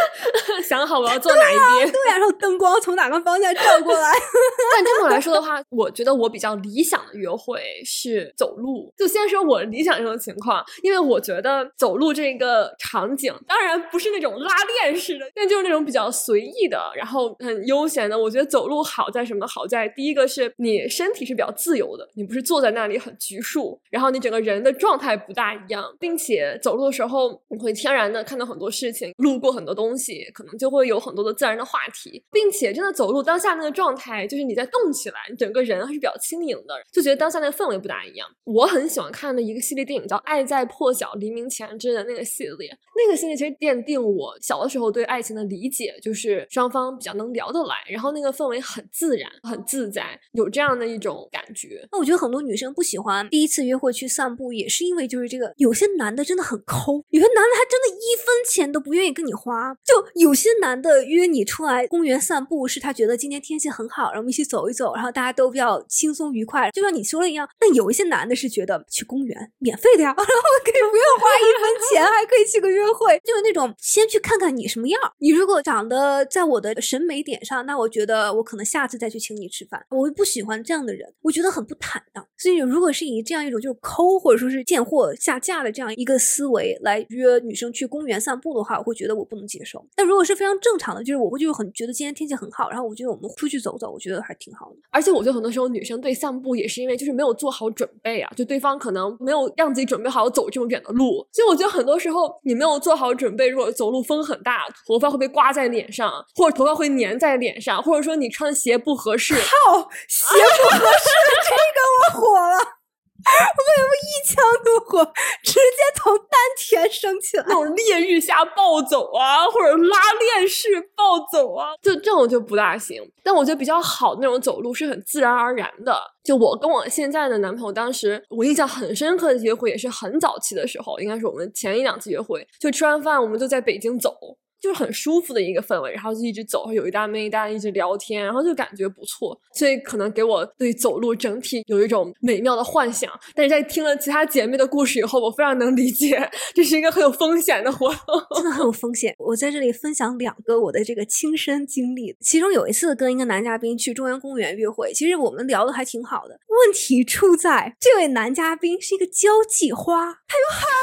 [0.66, 1.90] 想好我要坐哪一边？
[1.90, 4.12] 对啊，然后灯光从哪个方向照过来？
[4.76, 8.92] 但这么来说的话，我觉得我比较理想的约会是走路。
[8.96, 18.18] 就先说我理想中的情况，因为我觉得走路这个场景，当然不是那种拉链式的，但就是那种比较随意的，然后很悠闲的。
[18.18, 19.44] 我觉得走路好在什么？
[19.46, 38.28] 好在第一个是你身体是比较自由的，你不是坐在那里很拘束，然后你整个人的状态不大一样，并且走路的时候你会天然的看到很多事情，路过很多东西，可能就会有很多的自然的话题，并且真的走路当下那个状态，就是你在动起来，你整个人还是比较轻盈的，就觉得当下那个氛围不大一样。
[38.44, 51.86] 我很喜欢看的一个系列电影叫《爱在破晓黎明前》之的那个系列，那个系列其实奠定我小的时候对爱情的理解，就是双方比较能聊得来，然后那个氛围很自然、很自在，有这样的一种感觉。
[51.90, 59.74] 那我觉得很多女生不喜欢第一次约会去散步，也是因为就是这个，有些男的真的很抠，有些男的他真的一分钱都不愿意跟你花。
[59.84, 67.48] 就有些男的约你出来公园散步，是他觉得今天天气很好，然后我们一起走一走，然后大家都比较轻松愉快，就像你说的一样。
[67.58, 70.32] 但有一些男的是觉得去公园免费的呀， 然后
[70.64, 75.00] 可以不用花一分钱，还可以去个约会，就是那种先去看看你什么样。
[75.18, 79.84] 你如果长得在我的审美点上，那我觉得我可能下次再去请你吃饭。
[79.90, 82.26] 我不喜欢这样的人，我觉得很不坦荡。
[82.36, 89.84] 所以如果是以这样一种就是抠或者说是贱货下架的这样一个思维来约女生去公园散步的话，我会觉得我不能接受。
[89.94, 94.76] 但如果是非常正常的，就是我会就很觉得今天天气很好，然后我觉得我们出去走走，我觉得还挺好的。
[94.90, 101.26] 而且我觉得很多时候女生对散步也是因为就是没有做好准备啊，就对方可能没有让自己准备好走这么远的路。
[101.32, 109.34] 所以我觉得很多时候你没有做好准备，如果走路风很大，头发会被刮在脸上，或者头发会粘在脸上，或者说你穿的鞋不合适。
[109.34, 111.08] 靠， 鞋不合适，
[111.44, 112.83] 这个我火了。
[113.24, 115.60] 为什么一腔怒火直接
[115.96, 117.44] 从丹田升起来？
[117.48, 123.02] 那种烈日下暴走啊，或者拉链式暴走啊，就这种就不大行。
[123.22, 125.96] 但我觉得比较好的那种走路是很自然而然的。
[126.22, 134.14] 就我跟我现在的男朋友，当时我印象很深刻的约会也是很早期的时候，应该是我们前一两次约会，就吃完饭我们就在北京走。
[134.64, 143.12] 就是很舒服的一个氛围，然后就一直走，有一搭没一搭一直聊天，然后就感觉不错，所以可能给我对走路整体有一种美妙的幻想。
[143.34, 146.18] 但是在听了其他姐妹的故事以后，我非常能理解
[146.54, 149.14] 这是一个很有风险的活动， 真的很有风险。
[149.18, 160.73] 我在这里分享两个我的这个亲身经历，其中有一次跟一个男嘉宾去中央公园约会，其实我们聊的还挺好的，问题出在这位男嘉宾是一个交际花，他有很。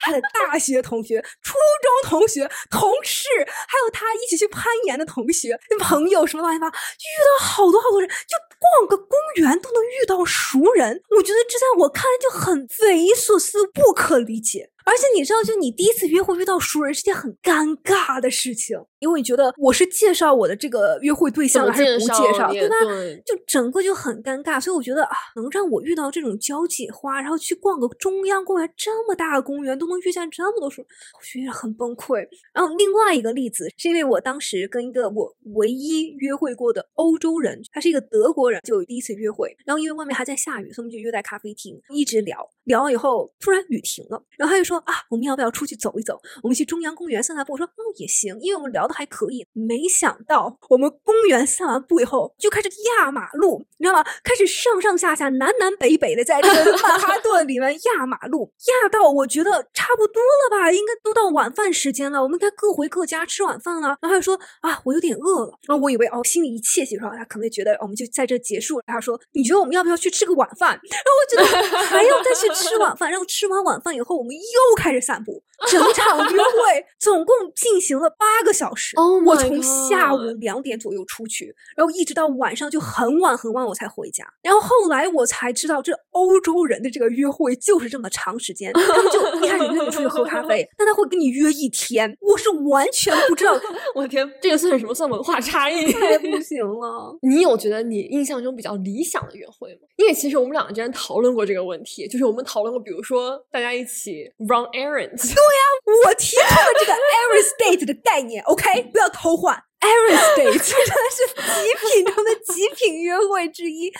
[0.00, 11.00] 他的大学同学、初中同学、同事，还有他一起去攀岩的同学、朋友，什么乱七八糟，遇到好多好多人，就逛个公园都能遇到熟人。
[11.16, 14.70] 我觉得这在我看来就很匪夷所思、不可理解。
[14.84, 22.76] 而且你知道，就你第一次约会遇到熟人是件很尴尬的事情，因为你觉得我是介绍我的这个约会对象还是不介绍，对吧？
[23.24, 24.60] 就整个就很尴尬。
[24.60, 32.26] 所以我觉得啊，能让我遇到这种交际花，然后去逛个中央公园这么大的公园都能遇见这么多熟，我觉得很崩溃。
[32.52, 39.56] 然后另外一个例子是因为我当时跟一个我唯一约会过的欧洲人，他是一个德国人，就第一次约会。
[39.64, 42.46] 然后因为外面还在下雨，所以我们就约在咖啡厅一直聊。
[42.64, 46.20] 聊完以后，突然雨停了，然后他就说啊，我们要不要出去走一走？
[46.42, 47.54] 我们去中央公园散散步。
[47.54, 49.46] 我说哦也行，因为我们聊还可以。
[49.52, 54.04] 没想到我们公园散完步以后，就开始压马路，你知道吗？
[54.22, 63.88] 开始上上下下、南南北北的在这个曼哈顿里面压马路，压到我觉得差不多了吧，应该都到晚饭时间了，我们该各回各家吃晚饭了。
[63.88, 65.58] 然后他就说啊，我有点饿了。
[65.66, 68.84] 然后我以为哦，心里一窃喜，说他可能觉得我们就在这结束了。
[68.86, 70.70] 他说你觉得我们要不要去吃个晚饭？
[70.70, 72.50] 然后我觉得还要再去。
[72.60, 75.42] 吃晚饭，然后吃完晚饭以后，我们又开始散步。
[75.68, 78.79] 整场约会总共进行了八个小时。
[79.26, 84.24] 我从下午两点左右出去，然后一直到晚上就很晚很晚我才回家。
[84.42, 88.72] 然后后来我才知道，这欧洲人的这个约会就是这么长时间。
[88.72, 92.16] 他们就一开始约你出去喝咖啡， 但他会跟你约一天。
[92.20, 93.58] 我是完全不知道。
[93.94, 94.94] 我的天，这个算什么？
[94.94, 95.92] 算文化差异？
[95.92, 97.16] 太 不行了。
[97.22, 99.80] 你有觉得你印象中比较理想的约会吗？
[99.96, 105.22] 因为其实我们两个之前讨论过这个问题，就是我们讨论过，比如说大家一起 run errands。
[105.22, 108.42] 对呀，我提出了这个 errands date 的概念。
[108.44, 109.64] OK，不要偷换。
[109.80, 113.90] Errand date 真的是极品中的极品约会之一。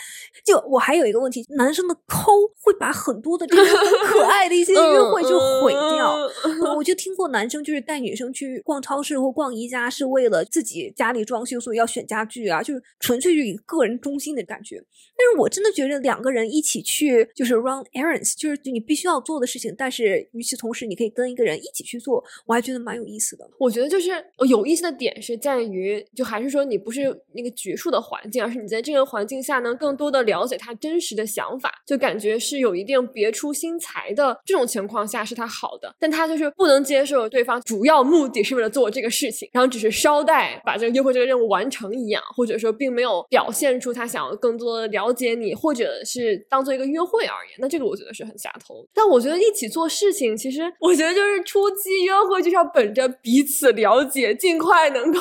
[0.45, 6.17] 就我还有一个问题，男生的抠会把很多的这个很可爱的一些约会就毁掉。
[6.75, 14.77] 我就听过男生就是带女生去逛超市或逛宜家，是为了自己家里装修，所以要选家具啊，就是纯粹是以个人中心的感觉。
[15.17, 23.49] 但是我真的觉得两个人一起去就是 run errands，就是你必须要做的事情，但是与此同时你可以跟一个人一起去做，我还觉得蛮有意思的。
[23.59, 24.09] 我觉得就是
[24.47, 26.03] 有意思的点是在于。
[26.15, 27.03] 就还是说你不是
[27.33, 48.85] 那个局促的环境，而是你在这个环境下能更多的了解他真实的想法，就感觉是有一定别出心裁的这种情况下是他好的，但他就是不能接受对方主要目的是为了做这个事情，然后只是捎带把这个约会这个任务完成一样，或者说并没有表现出他想要更多的了解你，或者是当做一个约会而言，那这个我觉得是很下头。
[48.93, 55.19] 但我觉得一起做事情，其实我觉得就是初期约会就是要本着彼此了解，尽快能够。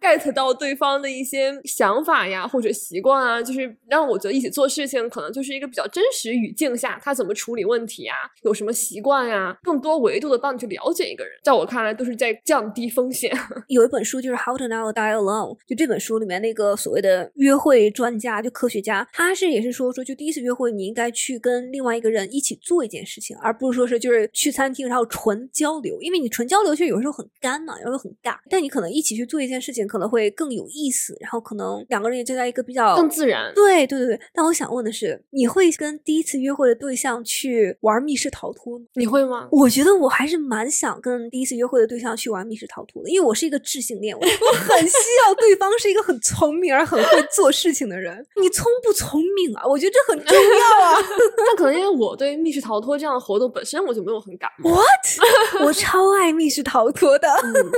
[0.00, 13.30] Get 到对方的一些想法呀，或者习惯啊，就是让我觉得一起做事情可能就是一个比较真实语境下，他怎么处理问题啊，有什么习惯呀，更多维度的帮你去了解一个人，在我看来都是在降低风险。
[13.68, 29.79] 有一本书就是《How to Never Die Alone》，就这本书里面那个所谓的约会专家，就科学家，他是也是说说，就第一次约会你应该去跟另外一个人一起做一件事情，而不是说是就是去餐厅然后纯交流，因为你纯交流其实有时候很干嘛，有时候很尬，但你可能一起去做一件事情。
[29.86, 33.52] 可能会更有意思，然后可能两个人也就在一个比较更自然。
[33.54, 34.20] 对对对对。
[34.32, 38.86] 但我想问的是，你会跟第一次约会的对象去玩密室逃脱吗？
[38.94, 39.48] 你会吗？
[39.52, 44.20] 我觉得我还是蛮想跟第一次约会的对象去玩密室逃脱的，因为我是一个智性恋，我
[44.54, 48.24] 很需要对方是一个很聪明而很会做事情的人。
[48.40, 49.66] 你聪不聪明啊？
[49.66, 51.00] 我觉得这很重要啊。
[51.38, 54.70] 那可能因为我对密室逃脱这样的活动本身我就没有很感冒。
[54.70, 55.64] What？
[55.64, 57.28] 我超爱密室逃脱的。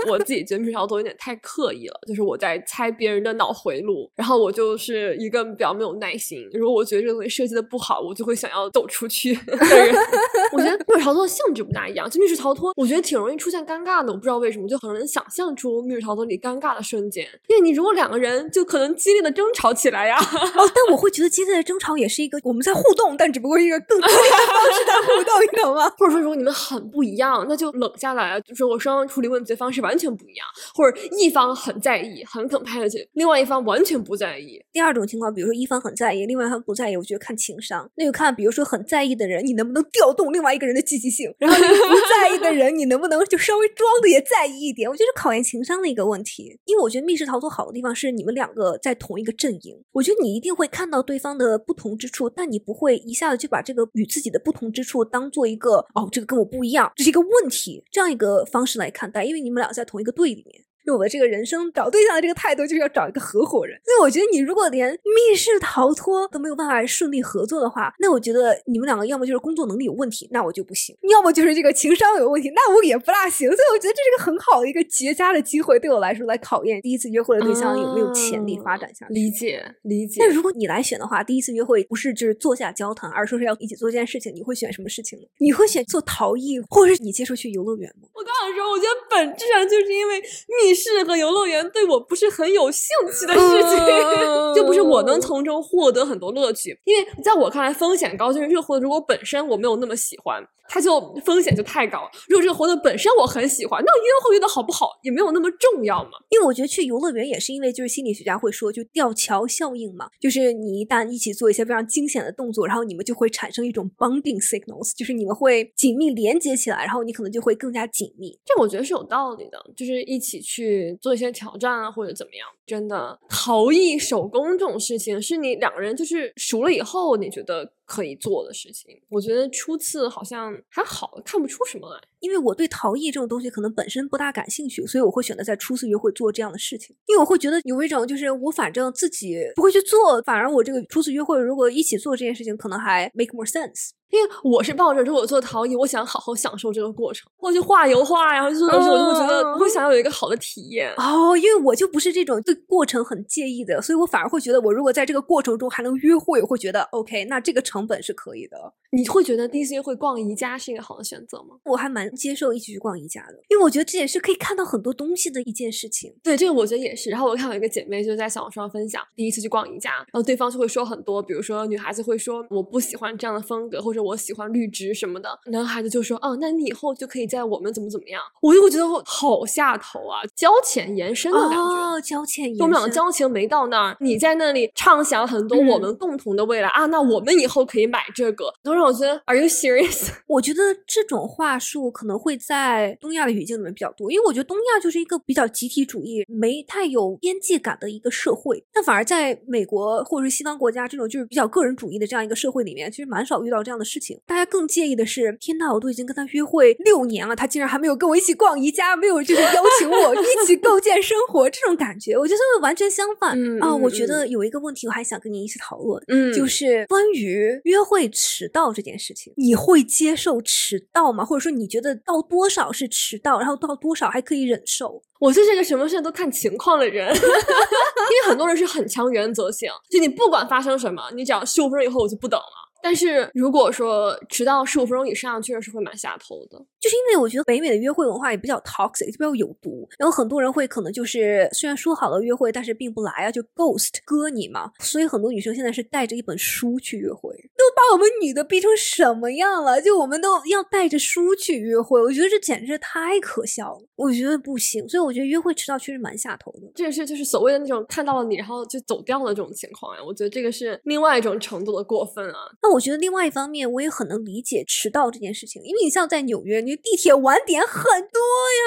[0.09, 1.92] 我自己觉得密室逃脱有点太刻意了。
[2.07, 6.49] 就是我在猜别人的脑回路，然后我就是一个比较没有耐心。
[6.53, 9.95] 如果我觉得这个东西设计的不好，我就会想要走出去的人。
[10.53, 14.13] 我觉得密室逃脱性质不大一样，就密室逃脱，我觉得挺容易出现尴尬的。
[14.13, 17.27] 我不知道为什么，就很能想象出密室逃脱里尴尬的瞬间。
[17.49, 20.17] 因为你如果两个人就可能激烈的争吵起来呀。
[20.19, 25.89] 哦，但我会觉得激烈的争吵也是一个我们在互动，但只不过是一个更激烈的方式在互动，你懂吗？
[25.99, 31.82] 或者说如果你们很不一样，那就冷下来，就是我双方处理问题的方式完全不一样，或者一方很。
[31.83, 34.59] 在意，很很在意另外一方完全不在意。
[34.73, 37.91] 第二种情况，比如说一方很在意，另外一方不在意，我觉得看情商。
[37.97, 44.89] 那就看，比如说很在意的人，你能不能调动另外一个人的积极性；然后不在意的人，你能不能就稍微装的也在意一点？
[44.89, 46.59] 我觉得是考验情商的一个问题。
[46.65, 60.65] 因为我觉得密室逃脱好的地方是你们两个在同一个阵营，我觉得你一定会看到对方的不同之处，但你不会一下子就把这个与自己的不同之处当做一个哦，这个跟我不一样，这是一个问题这样一个方式来看待，因为你们俩在同一个队里面。
[60.85, 63.79] 用我的这个人生找对象的这个态度，就是要找一个合伙人。
[63.85, 73.49] 所以我觉得，你如果连密室逃脱都没有办法顺利合作的话，那我觉得你们两个要么就是工作能力有问题，那我就不行；要么就是这个情商有问题，那我也不大行。
[73.49, 79.15] 所以我觉得这是个很好的一个绝佳的机会，对我来说来考验第一次约会的对象有没有潜力发展下去。
[79.15, 80.25] 理解理解。
[80.25, 85.25] 那如果你来选的话，第一次约会不是就是坐下交谈，而说是要一起做这件事情，你会选什么事情呢？
[85.39, 88.09] 你会选做陶艺，或者是你接受去游乐园吗？
[88.15, 91.69] 我刚想说，我觉得本质上就是因为密室和游乐园。
[91.73, 93.79] 对我不是很有兴趣的事情，
[94.55, 96.79] 就不是我能从中获得很多乐趣。
[96.85, 102.09] 因为在我看来，风险高就是这个活动如果本身我没有那么喜欢，它就风险就太高。
[102.29, 106.11] 如果这个活动本身我很喜欢，那约会约的好不好也没有那么重要嘛。
[106.31, 118.39] 因为我觉得去游乐园也是因为就是心理学家会说，就吊桥效应嘛，就是你一旦一起做一些非常惊险的动作，然后你们就会产生一种 bonding signals，就是你们会紧密连接起来，然后你可能就会更加紧密。
[118.45, 121.33] 这我觉得是有道理的，就是一起去去做一些。
[121.33, 122.47] 挑战啊，或者怎么样？
[122.67, 129.01] 真的，陶艺手工这种事情，是你两个人就是熟了以后，你觉得可以做的事情。
[129.09, 132.01] 我觉得初次好像还好，看不出什么来。
[132.21, 136.95] 因为我对陶艺这种东西可能本身不大感兴趣，所以我会选择在初次约会做这样的事情。
[137.07, 143.91] 因为我会觉得有一种就是我反正自己不会去做，反而我这个初次约会如果一起做这件事情，可能还 make more sense。
[144.13, 150.93] 因为我是抱着如果做陶艺，我想好好享受这个过程，或去画油画呀，做东西，我就会觉得我会想要有一个好的体验。
[150.99, 158.75] 哦，因为我就不是这种对过程很介意的，所以我反而会觉得，我如果在这个过程中还能约会，我会觉得 OK，那这个成本是可以的。
[158.95, 161.57] 你会觉得第一次约会逛宜家是一个好的选择吗？
[161.65, 166.15] 我还蛮接受一起去逛宜家的，因为我觉得这也是可以看到很多东西的一件事情。
[166.23, 167.09] 对，这个我觉得也是。
[167.09, 174.93] 然后我看有一个姐妹就在小红书上分享，第一次去逛宜家，然后对方就会说很多，比如说女孩子会说我不喜欢这样的风格，或者我喜欢绿植。
[174.93, 181.57] 什么的，男孩子就说：“哦，那你以后就可以在我们怎么怎么样。”我就会觉得好下头啊，交浅言深的感觉。
[181.57, 190.11] 哦，交浅言深，我们俩交情没到那儿，你在那里畅想很多我们共同的未来啊，那我们以后可以买这个，都让我觉得 Are you serious？
[190.29, 198.65] 我觉得这种话术可能会在东亚的语境里面比较多，因为我觉得东亚就是一个比较集体主义、没太有边界感的一个社会。
[198.73, 213.75] 但反而在美国或者是西方国家这种就是比较个人主义的这样一个社会里面，其实蛮少遇到这样的事情，大家更介意的是，天呐，我都已经跟他约会六年了，他竟然还没有跟我一起逛宜家，没有就是邀请我 一起构建生活，这种感觉，我觉得会完全相反啊！
[213.75, 221.25] 我觉得有一个问题，我还想跟你一起讨论，嗯，就是关于约会迟到这件事情，你会接受迟到吗？
[221.25, 225.03] 或者说你觉得到多少是迟到，然后到多少还可以忍受？
[225.21, 232.72] 我就是一个什么事都看情况的人，因为很多人是很强原则性，就你不管发生什么，你只要十五分钟以后我就不等了。
[232.83, 236.59] 但是如果说迟到十五分钟以上，确实是会蛮下头的。
[236.81, 239.89] 就是因为我觉得北美的约会文化也比较 toxic，就比较有毒。
[239.99, 244.71] 然后很多人会可能就是虽然说好了约会，但是并不来啊，就 ghost 割你嘛。
[244.81, 249.81] 所以很多女生现在是带着一本书去约会，都把我们女的逼成什么样了？
[249.81, 253.87] 就我们都要带着书去约会，我觉得这简直太可笑了。
[253.95, 256.73] 我觉得不行，所以我觉得约会迟到确实蛮下头的。
[256.75, 260.03] 这个是就是所谓的那种看到了你然后就走掉了这种情况呀。
[260.05, 262.39] 我觉得这个是另外一种程度的过分啊。
[262.61, 268.63] 那我觉得另外一方面，我也很能理解迟到这件事情，因为你像在纽约，你地铁晚点很多呀。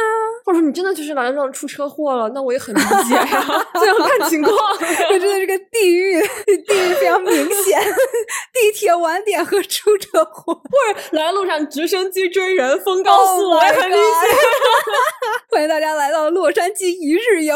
[0.46, 4.56] 或者说你真的就是来路上出车祸了，那我也很理解呀，这要看情况。
[5.10, 7.82] 这真的是个地域，地域非常明显。
[8.54, 14.00] 地铁晚点和出车祸，或者来路上直升机追人，风高速，我也很理解。
[15.50, 17.56] 欢迎大家来到洛杉矶一日游。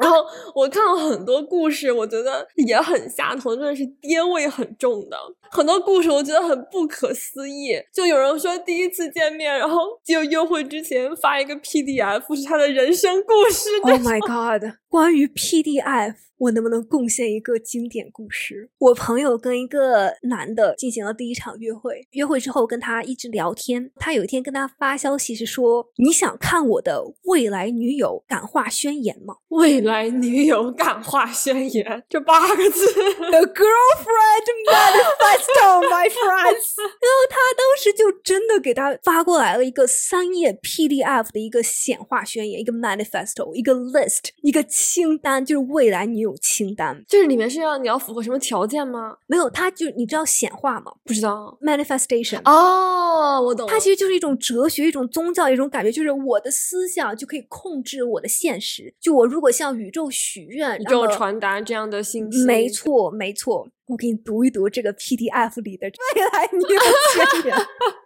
[0.00, 0.24] 然后
[0.54, 5.16] 我看了很多故事，我觉得也很下头，真的是爹味很重的。
[5.52, 13.68] 很多故事我觉得很不可思议，就有人说第一次见面，然后就约会之前发一个 PDF，是他的人生故事。
[13.82, 14.76] Oh my god！
[14.88, 16.14] 关于 PDF。
[16.40, 18.70] 我能不能贡献一个经典故事？
[18.78, 23.90] 我朋友跟一个男的进行了第一场约会，约会之后跟他一直聊天。
[23.96, 36.80] 他有一天跟他发消息是说：“你想看我的未来女友感化宣言吗？”未来女友感化宣言这八个字，The girlfriend manifesto, my friends。
[36.80, 47.02] 然后他当时就真的给他发过来了一个三页 PDF 的一个显化宣言，一个 manifesto，一个 list，一个清单，就是未来女友清单。
[47.08, 49.16] 就是里面是要你要符合什么条件吗？
[49.26, 51.58] 没有，它就你知道显化吗不知道。
[51.62, 52.40] ？manifestation。
[52.44, 53.66] 哦，我懂。
[53.68, 58.94] 它其实就是一种哲学、一种宗教、一种感觉，就是我的思想就可以控制我的现实。
[59.00, 62.44] 就我如果向宇宙许愿，宇宙传达这样的信息。
[62.44, 63.68] 没错，没错。
[63.86, 66.80] 我给你读一读这个 PDF 里的 未来女友
[67.12, 67.56] 宣言。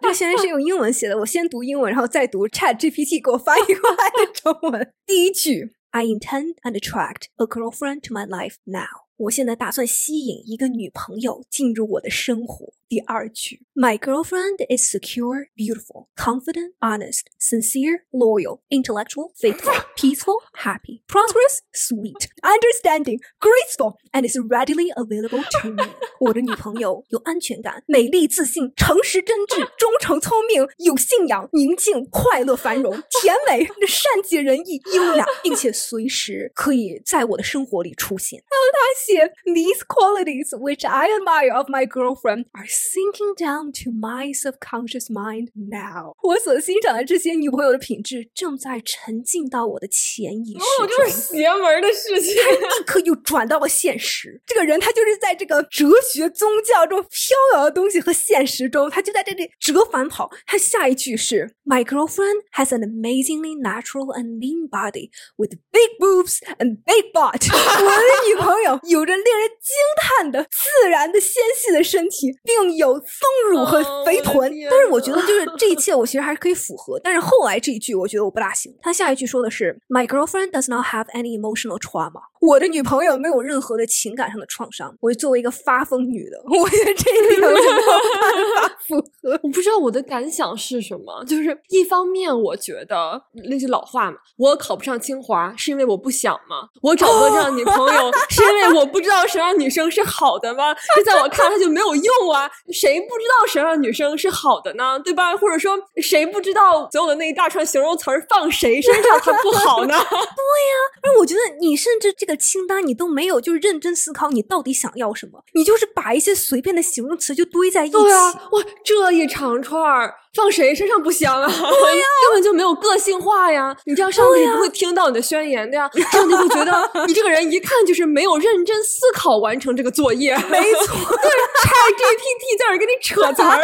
[0.01, 4.93] 这个宣言是用英文写的，我先读英文，然后再读 Chat GPT 给我翻译过来的中文。
[5.07, 9.05] 第一句：I intend and attract a girlfriend to my life now。
[9.17, 12.73] 我现在打算吸引一个女朋友进入我的生活。
[12.89, 23.19] 第二句：My girlfriend is secure, beautiful, confident, honest, sincere, loyal, intellectual, faithful, peaceful, happy, prosperous, sweet, understanding,
[23.41, 25.85] graceful, and is readily available to me。
[26.21, 38.39] 我的女朋友有安全感、美丽、自信、诚实、真挚、忠诚、聪明、有信仰、宁静、快乐、繁荣、甜美、善解人意、优雅，并且随时可以在我的生活里出现。
[38.39, 45.50] 然后他 写：These qualities which I admire of my girlfriend are sinking down to my subconscious mind
[45.54, 46.16] now。
[46.24, 50.97] 我所欣赏的这些女朋友的品质正在沉浸到我的潜意识哦，中。
[50.97, 52.36] 这是邪门的事情。
[52.36, 54.41] 立刻又转到了现实。
[54.45, 60.30] 这个人他就是在这个哲学、宗教中飘摇的东西和现实中，他就在这里折返跑。
[60.45, 67.47] 他下一句是：My girlfriend has an amazingly natural and lean body with big boobs and big butt。
[67.50, 74.53] 我的女朋友 有着令人惊叹的自然的纤细的身体，并有丰乳和肥臀。
[74.53, 76.99] 天但是我觉得就是这一切，我其实还是可以符合。
[77.03, 78.72] 但是后来这一句，我觉得我不大行。
[78.80, 82.22] 他下一句说的是：My girlfriend does not have any emotional trauma。
[82.47, 84.95] 我的女朋友没有任何的情感上的创伤。
[85.01, 89.40] 我作为一个发疯女的，我觉得这一点我是没有办法 符合。
[89.42, 96.68] 我不知道我的感想是什么，就是一方面我觉得那句老话嘛，我考不上清华是因为我不想吗？
[96.82, 100.74] 我找不到这样的女朋友是因为我不知道什么样的女生是好的吗？
[100.97, 102.51] 这在我看来就没有用啊！
[102.72, 105.01] 谁不知道什么样的女生是好的呢？
[105.03, 105.34] 对吧？
[105.36, 109.95] 或者说谁不知道所有的那一大串形容词儿放谁身上它不好呢？
[110.11, 117.93] 对呀而我觉得你甚至这个清单你都没有就是认真思考你到底想要什么，你就是把一些随便的形容词就堆在一起。
[117.93, 121.47] 对啊，哇，这一长串儿放谁身上不香啊？
[121.49, 123.76] 对呀、根本就没有个性化呀！
[123.87, 130.35] 你这样上帝不会听到你的宣言的呀，上帝会觉得你这个人一看就是没有认真思考完成这个作业。
[130.49, 130.87] 没错，
[131.22, 131.30] 对
[131.62, 133.62] ，ChatGPT 在这儿给你扯词儿。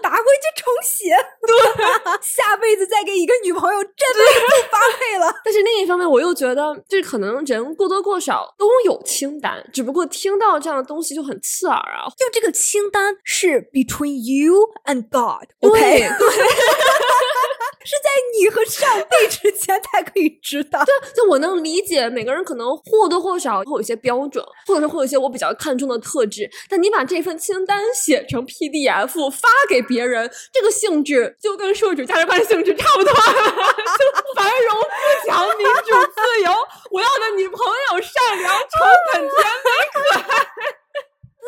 [0.00, 1.14] 打回去重写。
[1.46, 1.56] 对，
[2.22, 5.34] 下辈子再给一个女朋友，真的是不发配了。
[5.44, 12.08] 但是另一方面，我又觉得，就是可能人过多过少都有清单，只不过听到这样的东西就很刺耳啊。
[12.16, 14.54] 就这个清单是 between you
[14.86, 16.28] and God，OK，、对
[17.88, 20.84] 是在你和上帝之间才可以知道。
[21.16, 26.46] 就我能理解，每个人可能或多或少会有一些标准，或者是会有一些我比较看重的特质。
[26.68, 36.52] 但你把这份清单写成 PDF 发给别人，这个性质就跟社会主义价值观性质差不多， 就繁荣富强、民主自由。
[36.90, 38.68] 我要的女朋友善良、诚
[39.12, 39.32] 恳、甜
[39.64, 39.98] 美、可
[40.32, 40.77] 爱。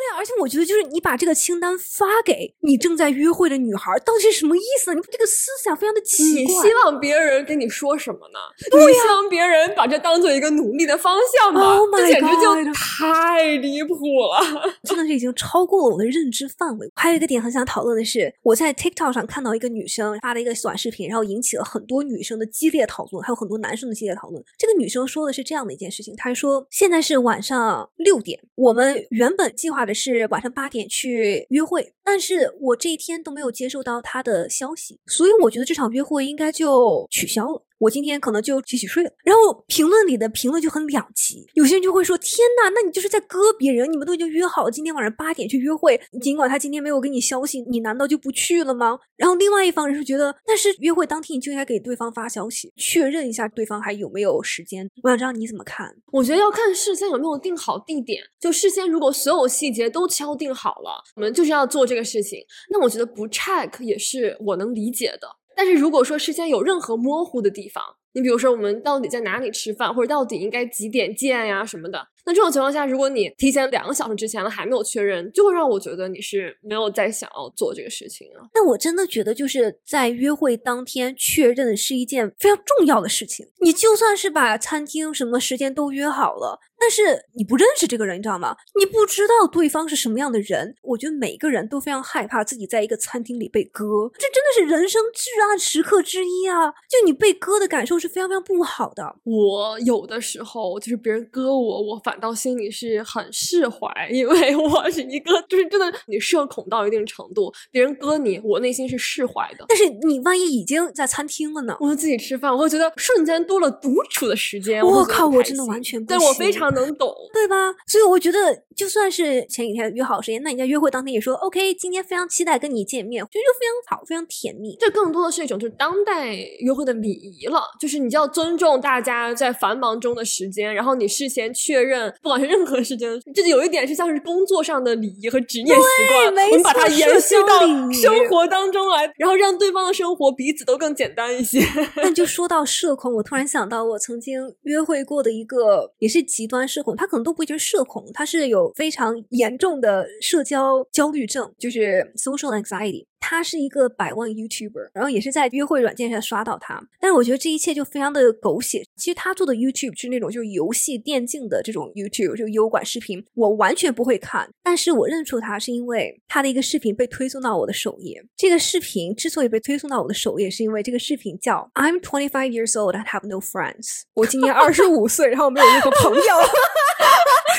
[0.00, 4.94] 对啊，而且我觉得就是你把这个清单发给你正在约会的女孩，到底是什么意思？
[4.94, 6.68] 你这个思想非常的奇怪你。
[6.68, 8.38] 希望别人跟你说什么呢？
[8.72, 14.72] 你希望别人把这当做一个努力的方向吗 Oh 这简直就太离谱了。
[14.84, 16.90] 真的是已经超过了我的认知范围。
[16.96, 24.42] 还有一个点很想讨论的是，我在 TikTok 上看到一个女生发了一个短视频，然后引起了很多女生的激烈讨论，还有很多男生的激烈讨论。
[24.56, 37.62] 这个女生说的是这样的一件事情，她说现在是晚上六点，我们原本计划的是晚上八点去约会，但是我这一天都没有接受到他的消息，所以我觉得这场约会应该就取消了。
[37.80, 39.10] 我今天可能就洗洗睡了。
[39.24, 43.90] 然后评论里的评论就很两极，有些人就会说：“天呐，那你就是在割别人！
[43.90, 54.88] 你们都已经约好了今天晚上八点去约会，尽管他今天没有给你消息，你难道就不去了吗？”然后另外一方人是觉得，但是约会当天你就应该给对方发消息，确认一下对方还有没有时间。
[55.02, 55.90] 我想知道你怎么看？
[56.12, 58.22] 我觉得要看事先有没有定好地点。
[58.38, 62.38] 就事先如果所有细节都敲定好了，我们就是要做这个事情，
[62.70, 65.28] 那我觉得不 check 也是我能理解的。
[65.62, 78.46] 但是如果说事先有任何模糊的地方，你比如说我们到底在哪里吃饭，或者到底应该几点见呀什么的，那这种情况下，如果你提前两个小时之前了还没有确认，就会让我觉得你是没有在想要做这个事情啊。
[78.52, 83.46] 但我真的觉得，就是在约会当天确认是一件非常重要的事情。
[83.60, 88.56] 你就算是把餐厅什么时间都约好了，但是你不认识这个人，你知道吗？
[88.78, 90.74] 你不知道对方是什么样的人。
[90.82, 96.70] 我觉得每个人都非常害怕自己在一个餐厅里被割，这真的是人生至暗时刻之一啊！
[96.88, 99.14] 就你被割的感受是非常非常不好的。
[99.24, 109.66] 我有的时候就是别人割我，我反倒心里是很释怀，因为我是一个就是真的你社恐到一定程度，别人割你，我内心是释怀的。
[109.68, 111.76] 但是你万一已经在餐厅了呢？
[111.80, 114.82] 我就自己吃饭，我会觉得瞬间多了独处的时间。
[114.82, 117.14] 我靠，我真的完全不对我非常能懂。
[117.32, 117.56] 对吧？
[117.86, 124.76] 所以我觉得，就算是前几天约好时间，那你在约会当天也说 OK，今天非常期待跟你见面，我觉得就非常好，非常甜蜜。
[124.78, 135.72] 这更多的是一种就是当代约会的礼仪了，就是你就要尊重大家在繁忙中的时间，然后你事先确认，不管是任何时间，这就有一点是像是工作上的礼仪和职业习
[136.08, 137.60] 惯，没我们把它延续到
[137.92, 141.60] 生活当中来，然后让对方的生活彼此都更简单一些。
[141.96, 153.06] 但就说到社恐，我突然想到我曾经约会过的一个也是极端社恐，他可能都不一定是社恐，他是有非常严重的社交焦虑症，就是 social anxiety。
[153.20, 158.82] 他是一个百万 YouTuber，然后也是在约会软件上刷到他，但是我觉得这一切就非常的狗血。
[158.96, 164.48] 其实他做的 YouTube 是那种就是游戏电竞的这种 YouTube，就优管视频，我完全不会看。
[164.62, 168.20] 但是我认出他是因为他的一个视频被推送到我的首页。
[168.36, 174.02] 这个视频之所以被推送到我的首页，是因为这个视频叫 I'm twenty five years old, I have no friends。
[174.14, 176.22] 我今年二十五岁，然后没有任何朋友。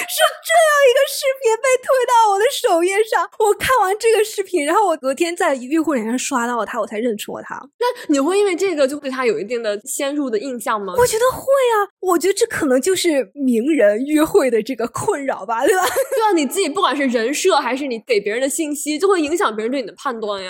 [0.08, 7.56] 是这样一个视频被推到我的首页上，我看完这个视频，然后我昨天在约会软件上刷到他，我才认出了他。
[7.80, 10.94] 那你会因为这个就对他有一定的先入的印象吗？
[10.98, 15.84] 我觉得会啊，我觉得这可能就是名人约会的这个困扰吧，对吧？
[16.16, 20.50] 对啊，你自己不管是人设还是你给别人的信息，就会影响别人对你的判断呀。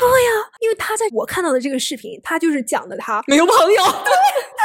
[0.60, 3.84] 因为他在我看到的这个视频，他就是讲的他没有朋友，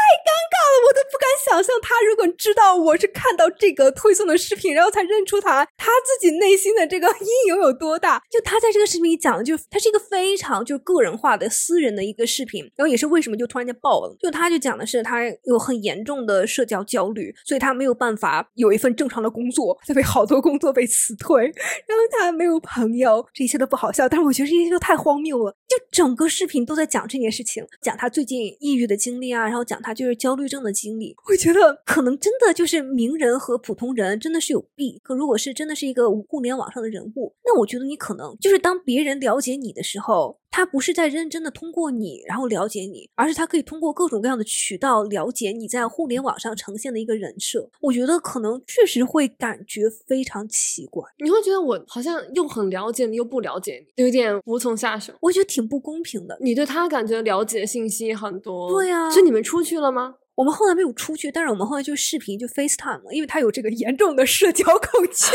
[0.85, 8.23] 我都不敢想象，他如果知道我是看到这个推送的视频，然后才认出他，他自己内心的这个 阴影有多大。
[8.31, 14.17] 就他在这个视频里讲的，就他是一个非常就个人化的私人的一个视频，然后也是为什么就突然间爆了。
[14.21, 24.09] 就他就讲的是他有很严重的社交焦虑，所以他没有办法有一份正常的工作，他被好多工作被辞退，然后他没有朋友，这一切都不好笑。
[24.09, 31.15] 但是我觉得这些都太荒谬了，就整个视频都在讲这件事情，讲他最近抑郁的经历啊，然后讲他就是焦虑症经历。
[31.29, 35.01] 我觉得可能真的就是名人和普通人真的是有弊。
[35.03, 40.39] 可如果是真的是一个互联网上的人物，那我觉得你可能就是当别人了解你的时候。
[40.49, 47.69] 他不是在认真的通过你，然后了解你，而是他可以通过各种各样的渠道了解你在互联网上呈现的一个人设。
[47.83, 55.13] 我觉得可能确实会感觉非常奇怪，你会觉得我好像又很了解你，又不了解你，有点无从下手。
[55.21, 56.39] 我觉得挺不公平的。
[56.41, 60.15] 你对他感觉了解信息很多，对呀所以你们出去了吗？
[60.37, 65.25] 我们后来没有出去，但是我们后来就视频就 FaceTime 了，因为他有这个严重的社交恐惧。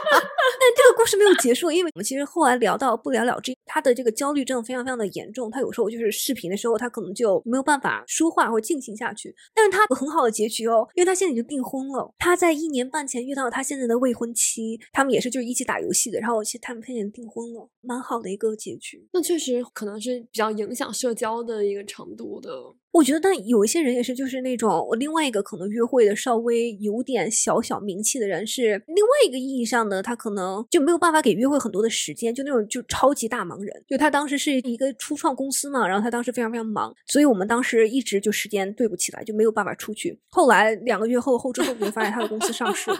[0.00, 9.34] 但这个故事没有结束，因为我们其实后来聊到不了了之，他的这个焦虑症非常非常的严重，他有时候就是视频的时候，他可能就没有办法说话或者进行下去。
[9.54, 19.08] 但是他有很好的结局哦，因为他现在已经订婚了，他在一年半前遇到了他现在的未婚妻，他们也是就是一起打游戏的，然后其实他们现在订婚了，蛮好的一个结局。
[19.14, 22.50] 那确实可能是比较影响社交的一个程度的。
[22.92, 33.84] 我觉得，但有一些人也是，就是那种另外一个可能约会的稍微有点小小名气的人，是另外一个意义上的，他可能就没有办法给约会很多的时间，就那种就超级大忙人。
[33.88, 40.18] 就他当时是一个初创公司嘛，然后他当时非常非常忙，所以我们当时一直就时间对不起来，就没有办法出去。
[40.30, 42.96] 后来两个月后后之后，我就发现他的公司上市了，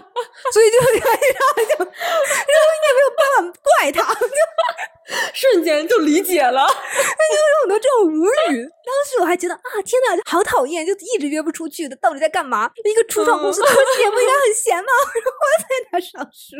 [0.52, 4.26] 所以就然 后就，然后也没有办法怪他，就
[5.34, 6.62] 瞬间就理解了。
[6.62, 8.68] 有很多这种无语。
[8.84, 12.70] 当时我还觉得啊，天呐，好讨厌，就一直约不出去的，到底在干嘛？
[12.84, 14.90] 一个初创公司科技也不应该很闲吗？
[15.14, 16.56] 然后在它上市，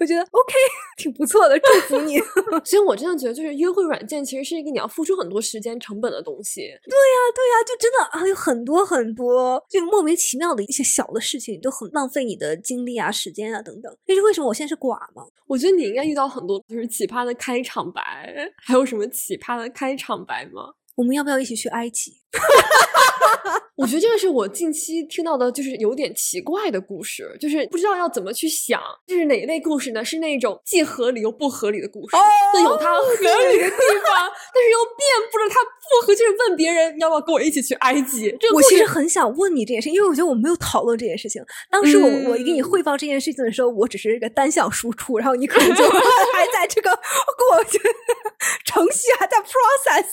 [0.00, 0.54] 我觉得 OK，
[0.96, 2.18] 挺不错的，祝福你。
[2.64, 6.62] 所以我真的觉得，就是约会软件其实是一个你要付出很多时间成本的东西。
[6.62, 13.94] 对呀，对呀，就真的啊，有很多很多就莫名其妙的一些小的事情，都很浪费你的精力啊、时间啊等等。
[14.06, 15.26] 这是为什么我现在是寡吗？
[15.46, 20.72] 我觉得你应该遇到很多就是奇葩的开场白，还有什么奇葩的开场白吗？
[20.96, 22.22] 我们要不要一起去埃及？
[23.76, 30.02] 我觉得这个是我近期听到的，就是有点奇怪的故事，就是不知道要怎么去想，就是哪一类故事呢？
[30.02, 32.16] 是那种既合理又不合理的故事，
[32.54, 38.34] 就有它合理的地方，但是又遍布着它不合，就是问别人要不要跟我一起去埃及。
[38.40, 41.44] 这个我其实很想问你这件事，因为我觉得我没有讨论这件事情。
[41.70, 45.84] 当时我、我给你嗯汇报这件事情的时候，我只是一个单向输出，然后你可能就
[46.32, 47.80] 还在这个过程
[48.64, 50.06] 程序还在 process。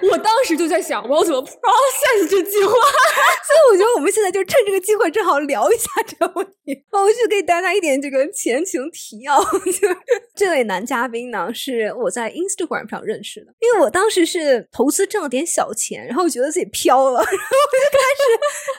[0.00, 2.74] 对我当时就在想，我要怎么 process 这句话。
[3.46, 6.84] 所以我觉得我们现在就趁这个机会，正好聊一下 这个问题。
[6.90, 9.96] 我就给大家一点这个前情提要，就是
[10.36, 18.22] 这位男嘉宾呢，是我在 Instagram 上认识的，因为我当时是投资挣了点小钱，然后觉得自己飘了，然后我就开始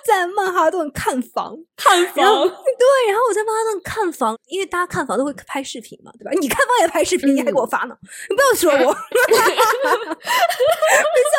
[0.06, 1.58] 在曼哈顿看房。
[1.76, 2.24] 看房，对，
[3.08, 6.32] 然后我在曼哈顿看房，因为大家看房都会拍视频嘛，对吧？
[6.40, 7.98] 你看房也拍视频，你还给我发呢，
[8.30, 9.34] 你不要说我，我想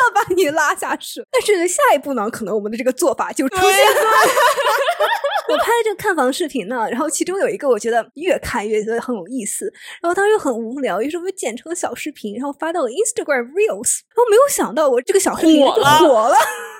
[0.03, 1.23] 要把你拉下水。
[1.31, 4.01] 但是下一步呢，可能我们的这个做法就出现了。
[5.49, 9.71] 我拍的这个看房视频呢，然后其中有一个我觉得越看越觉得很有意思，
[10.01, 16.35] 然后当时又很无聊，于是我就剪成了小视频，然后发到了 Instagram Reels，然后没有想到我这个小视频就火了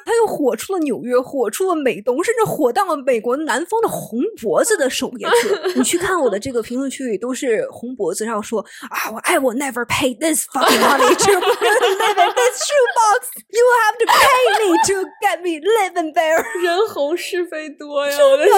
[0.06, 0.14] 火了。
[0.14, 5.74] 它又火出了纽约，火出了美东，甚至火到了美国南方的红脖子的首页去。
[5.80, 13.28] 你去看我的这个评论区里都是红脖子，然后说啊，我 I will never pay this fucking money to live in this shoebox.
[13.54, 16.44] You have to pay me to get me live in there.
[16.62, 18.18] 人红是非多呀！
[18.18, 18.56] 我的天，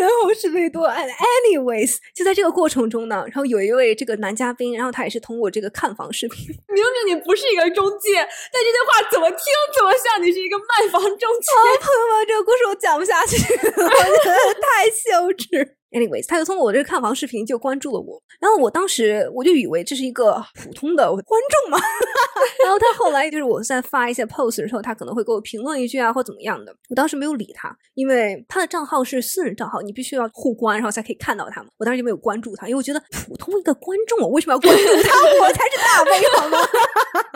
[0.00, 0.88] 人红是非多。
[0.88, 9.38] And anyways，就在这个过程中呢，然后有一位这个男嘉宾，然后他也是通过这个看房视频，明明你不是一个中介，但这句话怎么听
[9.76, 11.52] 怎么像你是一个卖房中介。
[11.80, 15.76] 朋友们，这个故事我讲不下去了，我觉得太羞耻。
[15.92, 21.78] Anyways，他就通过我这个看房视频就关注了我，然后我当时我就以为这是一个普通的观众嘛，
[22.64, 35.10] 然后他后来就是我在发一些 post 的时候，他可能会给我评论一句啊或怎么样的，我当时没有理他，因为他的账号是私人账号，你必须要互关，然后才可以看到他嘛，我当时就没有关注他，因为我觉得普通一个观众，我为什么要关注他？
[35.44, 36.58] 我才是大 V 好吗？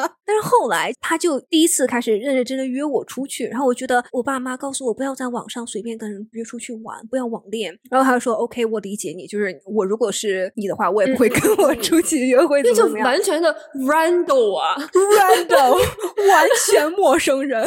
[0.24, 7.76] 但是后来他就第一次开始认认真真约我出去，然后我觉得我爸妈告诉我不要在网上随便跟人约出去玩，不要网恋。
[7.90, 12.86] 然后他就说 OK，我理解你，就是我如果是你的话，我也不会跟我出去约会，那就。
[13.05, 15.72] 完全的 random 啊！random，
[16.30, 17.62] 完全陌生人。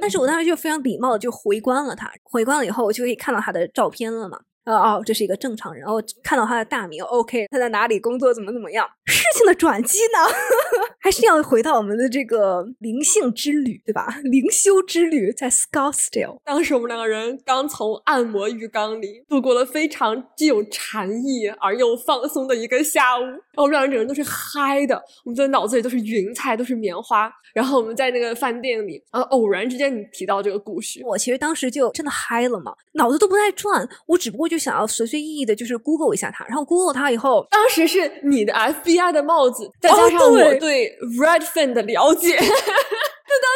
[0.00, 4.40] 但是我当时就非常礼貌的就回关了他，回关了以后，我就可以看到他的照片了嘛。
[4.64, 8.88] 呃哦，这是一个正常人，哦看到他的大名，OK，他在哪里工作，怎么怎么样。
[9.06, 10.34] 事情的转机呢，
[10.98, 14.18] 还是要回到我们的这个灵性之旅，对吧？
[14.22, 16.38] 灵修之旅在 Scottsdale。
[16.44, 23.22] 当时我们两个人刚从按摩浴缸里度过了非常具有禅意而又放松的一个下午，
[23.54, 27.30] 然后我们两个人都是嗨的，我们的脑子里都是云彩，都是棉花。
[27.54, 42.50] 然后我们在那个饭店里，啊，偶然之间你提到这个故事，我其实当时就真的嗨了嘛，脑子都不带转，我只不过就想要随随意意的，就是 Google 一下它，然后 Google 它以后，当时是你的 FBI 的帽子，再哦加上我对对 Redfin 的了解， 就当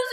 [0.07, 0.13] 时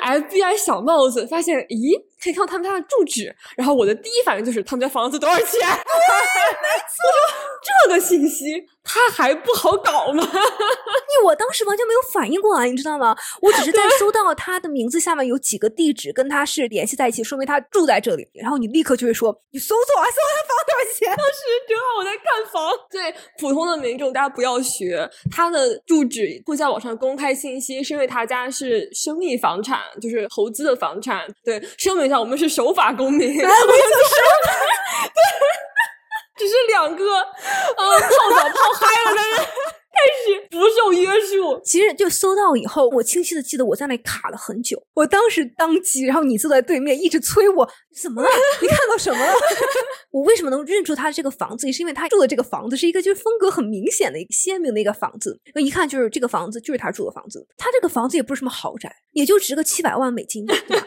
[0.00, 5.46] 戴着 FBI 小帽子，发现咦，可以看到他们家的住址，然后我的第一反应就是他们家房子多少钱？
[5.50, 10.22] 对，没错，这个信息他还不好搞吗？
[10.22, 13.16] 因为我当时完全没有反应过来，你知道吗？
[13.42, 21.08] 我只是在收到他的名字下面有几个地址跟他是联系在一起，说明他住在这里，然后你立刻就会说你搜索啊，搜他房多少钱？
[21.16, 22.72] 当时正好我在看房。
[22.90, 31.26] 对普通的民众，大家不要学他的住址会在网上公开信息，是因为他家是生意房产，就是投资的房产。
[31.44, 33.28] 对，声明一下，我们是守法公民。
[33.28, 33.74] 哎，我就是
[36.36, 39.38] 只是两个，呃，泡澡泡嗨了的人
[39.96, 41.58] 开始不受约束。
[41.64, 44.80] 其实就搜到以后，我清晰的记得我在那卡了很久。
[44.94, 47.68] 我当时当机，然后你坐在对面一直催我，
[48.02, 48.28] 怎么了？
[48.60, 49.32] 你看到什么了？
[50.10, 51.66] 我为什么能认出他这个房子？
[51.66, 57.46] 也是因为他住的这个房子是一个就是风格很明显的一个鲜明的一个房子，那一看就是这个房子就是他住的房子。
[57.56, 60.86] 他这个房子也不是什么豪宅，也就值个七百万美金，对吧？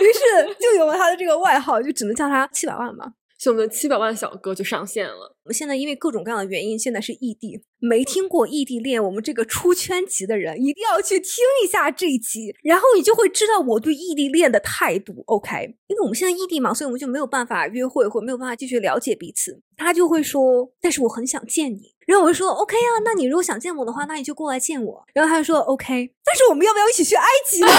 [0.00, 3.06] 于是就有了他的这个外号，就只能叫他七百万嘛。
[3.40, 5.34] 所以我们的七百万小哥就上线了。
[5.44, 15.24] 我们现在因为各种各样的原因，现在是异地，没听过异地恋，我们这个出圈级的人一定要去听一下这一集，然后你就会知道我对异地恋的态度。
[15.24, 19.58] OK，因为我们现在异地嘛，所以我们就没有办法约会，或没有办法继续了解彼此。
[19.74, 21.94] 他就会说，但是我很想见你。
[22.06, 25.02] 然后我就说 OK 啊，那你如果想见我的话，那你就过来见我。
[25.14, 27.68] 然后他就说 OK，但是我们要不要一起去埃及呢？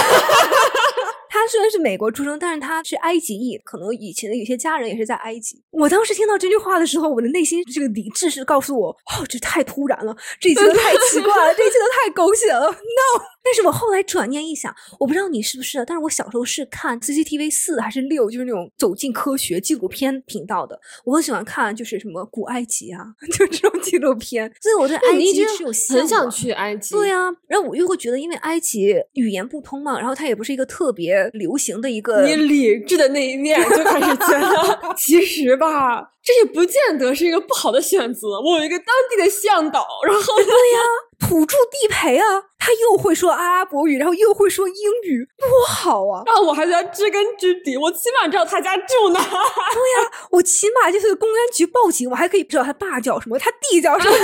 [1.32, 5.58] 他虽然是美国出生，但是他是埃及裔，可能以前的有些家人也是在埃及。
[5.70, 13.22] 我当时听到这句话的时候，我的内心这个理智是告诉我，哦，这太突然了，这一切都太奇怪了，这一切都太狗血了， no。
[13.44, 23.04] 但是我后来转念一想，我不知道你是不是，但是我小时候是看 CCTV 四还是六，就是那种走进科学纪录片频道的，我很喜欢看，就是什么古埃及啊，
[23.36, 32.22] 就这种纪录片，所以我对埃及是有向很想去埃及，对啊，然后我又会觉得，因为埃及语言不通嘛，然后它也不是一个特别别流行的一个。
[32.22, 38.40] 你理智的那一面就开始觉得， 其实吧，这也不见得是一个不好的选择。
[38.40, 40.80] 我有一个当地的向导，然后对呀，
[41.22, 42.24] 土著地陪啊，
[42.58, 46.22] 他又会说阿拉伯语，然后又会说英语，多好啊！
[46.26, 49.20] 然后我还在知根知底，我起码知道他家住哪。
[49.20, 54.16] 对呀，我起码就是公安局报警，我还可以知道他爸叫什么，他弟叫什么，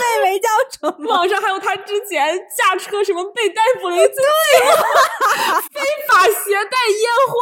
[0.00, 1.08] 妹妹叫什么。
[1.10, 4.14] 网上还有他之前驾车什么被逮捕了一次，
[5.72, 7.36] 非法携带烟花。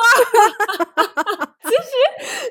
[1.64, 1.91] 其实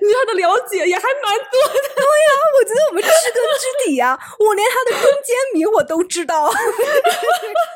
[0.01, 1.89] 你对他的了解也还蛮多的。
[1.95, 6.49] 对呀，我觉得我们知根知底啊，我连他的中间名我都知道。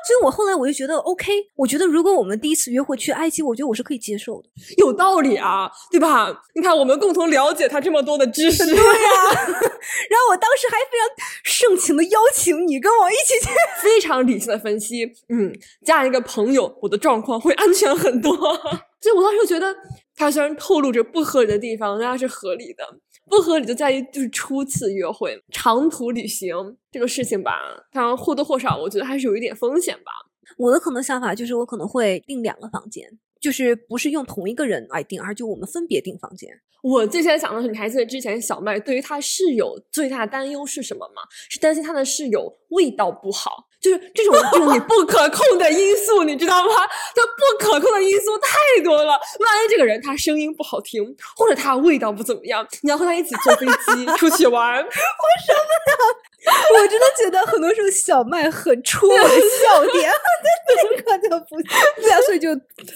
[0.08, 6.42] 所以我后来我就觉得 OK，我觉得如果我们第一次约会去埃及，我觉得我是可以接受的，有道理啊，对吧？
[6.56, 9.12] 你看，我们共同了解他这么多的知识，对呀。
[10.10, 11.08] 然后我当时还非常
[11.44, 13.52] 盛情的邀请你跟我一起去，
[13.84, 15.52] 非常理性的分析，嗯，
[15.84, 18.32] 加一个朋友，我的状况会安全很多。
[19.02, 19.76] 所以我当时就觉得，
[20.16, 22.84] 他虽然透露着不合理的地方，但是合理的。
[23.30, 26.56] 不合理就在于就是初次约会、长途旅行
[26.90, 27.52] 这个事情吧，
[27.92, 30.12] 它或多或少我觉得还是有一点风险吧。
[30.58, 33.06] 我的可能想法就是，我可能会订两个房间，
[33.42, 36.50] 就是不是用同一个人来订，而就我们分别订房间。
[36.84, 41.24] 我最先想的是，你还记得之前小麦对于他室友最大的担忧是什么吗？
[41.50, 43.66] 是担心他的室友味道不好。
[43.80, 46.72] 就是这种这种你不可控的因素，你知道吗？
[47.16, 49.12] 它不可控的因素太多了。
[49.12, 51.04] 万一这个人他声音不好听，
[51.36, 56.27] 或者他味道不怎么样，你要和他一起坐飞机出去玩， 我受不了。
[56.74, 60.12] 我真的觉得很多时候小麦很戳我的笑点，
[60.92, 62.50] 立刻就不对啊，所以就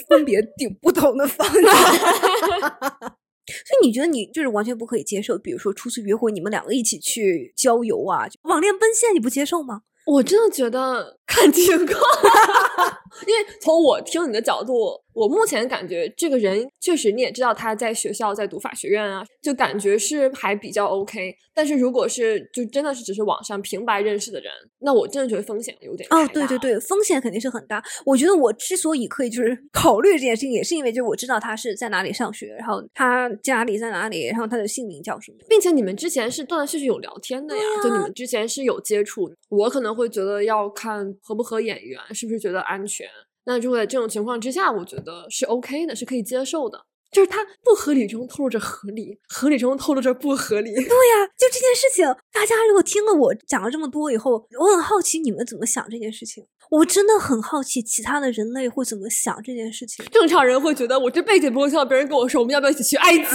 [0.09, 1.61] 分别顶不同的方向。
[3.51, 5.37] 所以你觉得你就是完全不可以接受？
[5.37, 9.81] 比如说初次约会，你们两个一起去郊游啊，网恋奔现，你不接受吗？
[10.05, 11.97] 我真的觉得看情况，
[13.25, 14.99] 因为从我听你的角度。
[15.13, 21.35] 我目前感觉这个人确实，你也知道他在学校在读法学院啊，就感觉是还比较 OK。
[21.53, 27.83] 但是如果是就真的是只是网上平白认识的人，那我真的觉得风险有点哦，对对对，风险肯定是很大。
[28.05, 39.29] 我觉得我之所以可以就是考虑这件事情，也是因为就是我知道他是在哪里上学，然后他家里在哪里，然后他的姓名叫什么，并且你们之前是断断续续有聊天的呀，就你们之前是有接触。
[39.49, 43.07] 我可能会觉得要看合不合眼缘，是不是觉得安全。
[43.45, 46.85] 那如果在这种情况之下，我觉得是 OK 的，是可以接受的。
[47.11, 50.73] 就是它不合理中透露着合理，合理中透露着不合理。
[50.73, 56.45] 对呀，就这件事情，大家如果听了我讲了这么多以后，我很好奇你们怎么想这件事情。
[56.69, 60.05] 我真的很好奇，其他的人类会怎么想这件事情。
[60.09, 63.25] 正常人会觉得，我这辈子不会听到别人跟我说，我们要不要一起去埃及？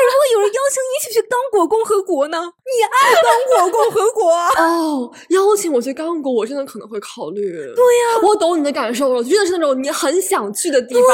[0.00, 2.38] 但如果有人邀请你一起去刚果共和国呢？
[2.70, 4.30] 你爱刚果共和国？
[4.30, 7.42] 哦，邀请我去刚果，我真的可能会考虑。
[7.50, 11.04] 对呀，我懂你的感受了，真的是那种你很想去的地方，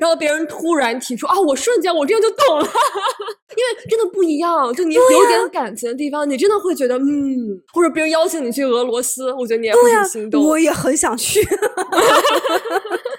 [0.00, 2.64] 然后别人突然提出啊，我瞬间我这样就懂了，
[3.56, 4.72] 因为真的不一样。
[4.74, 10.42] 就你有点感情的地方，你真的会觉得嗯，或者别人邀请你去俄罗斯，我觉得你也会很心动。
[10.46, 11.40] 我也很想去，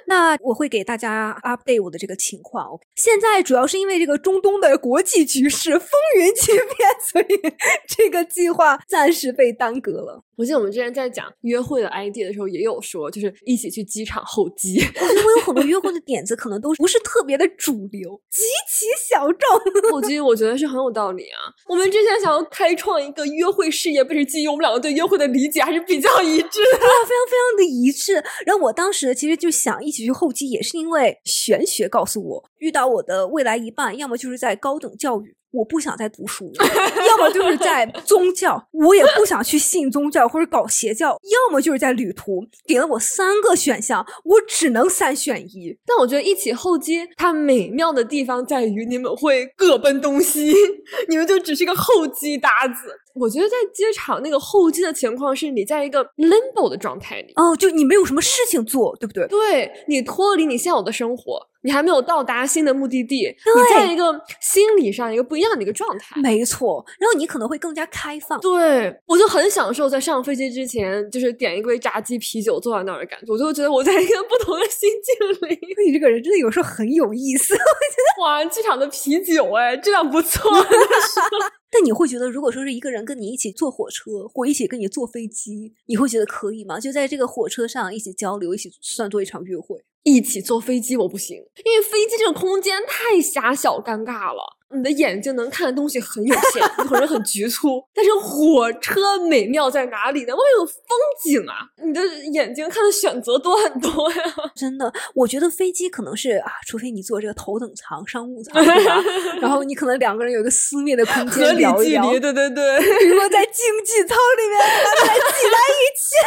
[0.07, 2.79] 那我会给大家 update 我的这个情况。
[2.95, 7.53] 现在主要是因为这个中东的国际局势风云起变， 所以
[7.87, 10.23] 这个计划暂时被耽搁了。
[10.35, 14.79] 我记得我们之前在讲约会的 ID 的时候，也有说，就是一起去机场候机。
[14.79, 19.91] 我觉得我有很多约会的点子，可能都不是特别的主流，极其小众。
[19.91, 21.53] 候机我觉得是很有道理啊。
[21.69, 28.13] 我们之前想要开创一个约会事业，不是基于我们两个对约会的理解还是比较一致的，对啊，非常非常的一致。
[28.45, 35.37] 然后我当时其实就想一起去候机，也是因为玄学告诉我，遇到我的未来一半，要么就是在高等教育。
[35.53, 36.51] 我不想再读书，
[37.07, 42.43] 要么就是在宗教，我也不想去信宗教或者搞邪教，要么就是在旅途。
[42.65, 45.77] 给了我三个选项，我只能三选一。
[45.85, 50.53] 但我觉得一起候机，它美妙的地方在于你们会各奔东西，
[51.07, 52.99] 你们就只是一个候机搭子。
[53.13, 59.27] 我觉得在机场那个候机的情况是你在一个 limbo 的状态里，哦，就你没有什么事情做，对不对？
[59.27, 61.39] 对你脱离你现有的生活。
[61.63, 66.85] 你还没有到达新的目的地，你在一个心理上一个不一样的一个状态，没错。
[66.99, 68.39] 然后你可能会更加开放。
[68.39, 75.59] 对，我就很享受在上飞机之前，就是点一杯炸鸡啤酒坐在那儿的感觉，我就觉得我在一个不同的心境里。
[75.87, 78.23] 你这个人真的有时候很有意思，我觉得。
[78.23, 80.51] 哇，机场的啤酒哎，质量不错。
[81.71, 86.79] 但你会觉得，如果说是一个人跟你一起坐火车，或一起跟你坐飞机，你会觉得可以吗？
[86.79, 89.83] 就在这个火车上一起交流，一起算作一场约会。
[90.03, 94.57] 一起坐飞机我不行，因为飞机这个空间太狭小尴尬了。
[94.75, 97.85] 你的眼睛能看的东西很有限，你可能很局促。
[97.93, 100.33] 但是火车美妙在哪里呢？
[100.33, 102.01] 外面有风景啊，你的
[102.33, 104.17] 眼睛看的选择多很多呀。
[104.55, 109.03] 真的，我觉得飞机可能是啊，除非你坐这个头等舱、商务舱， 对吧？
[109.39, 112.09] 然后你可能两个人有一个私密的空合间理聊一聊。
[112.09, 113.07] 距离，对对对。
[113.09, 116.17] 如果在经济舱里面把它挤在一起，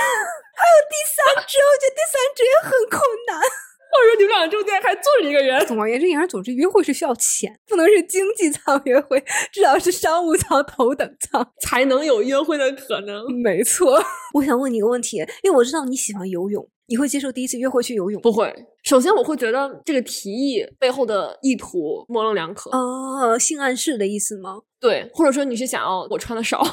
[0.54, 3.42] 还有第三只，我觉得第三只也很困难。
[3.96, 9.18] 或者说你们俩中间还坐着一个人，总而言之，言而总之，约会是需要钱，不能是经济舱约会，
[9.50, 11.50] 至少是商务舱、头等舱。
[11.62, 13.24] 才能有约会的可能。
[13.42, 13.98] 没错。
[14.34, 18.20] 我想问你一个问题，因为我知道你喜欢游泳，你会接受第一次约会去游泳？
[18.20, 22.68] 不会，首先我会觉得这个提议背后的意图模棱两可。
[22.70, 24.58] 哦，性暗示的意思吗？
[24.78, 26.66] 对，或者说你是想要我穿的少，哦，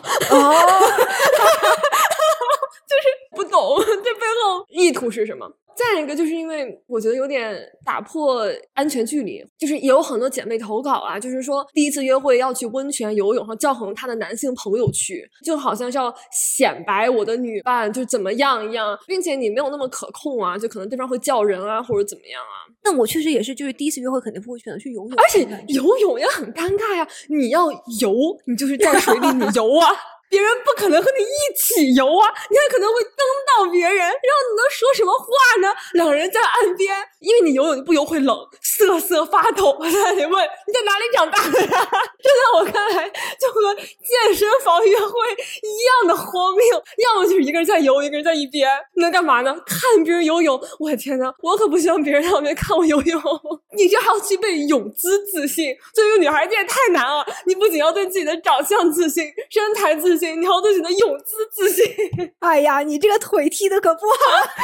[2.86, 5.50] 就是不懂这背后意图是什么。
[5.76, 28.14] 再一个就是因为我觉得有点打破安全距离，就是也有很多姐妹投稿啊，就是说第一次约会要去温泉游泳，然后叫上她的男性朋友去，就好像是要显摆我的女伴就怎么样一样，并且你没有那么可控啊，就可能对方会叫人啊或者怎么样啊，但我确实也是，就是第一次约会肯定不会选择去游泳，而且游泳也很尴尬呀，你要游，
[28.46, 29.88] 你就是在水里你游啊。
[30.34, 35.28] 别人不可能和你一起游啊，你还可能会蹬到别人，然后你能说什么话
[35.62, 35.72] 呢？
[35.94, 39.78] 两人在岸边，因为你游泳不游会冷，瑟瑟发抖。
[39.80, 41.88] 我在那里问你在哪里长大的呀？
[42.18, 43.08] 这在我看来
[43.40, 45.14] 就和健身房约会
[45.62, 46.84] 一样的荒谬。
[46.98, 49.56] 要么就是一个人在游，一个人在一边，能干嘛呢？
[49.68, 50.60] 看别人游泳。
[50.80, 53.22] 我的天呐，我可不希望别人在旁边看我游泳。
[53.78, 57.24] 你这还要具备泳姿自信，作为一个女孩，这也太难了。
[57.46, 60.23] 你不仅要对自己的长相自信、身材自信。
[60.36, 61.86] 你要对自己的泳姿自信。
[62.40, 64.16] 哎呀，你这个腿踢的可不好。
[64.46, 64.64] 对，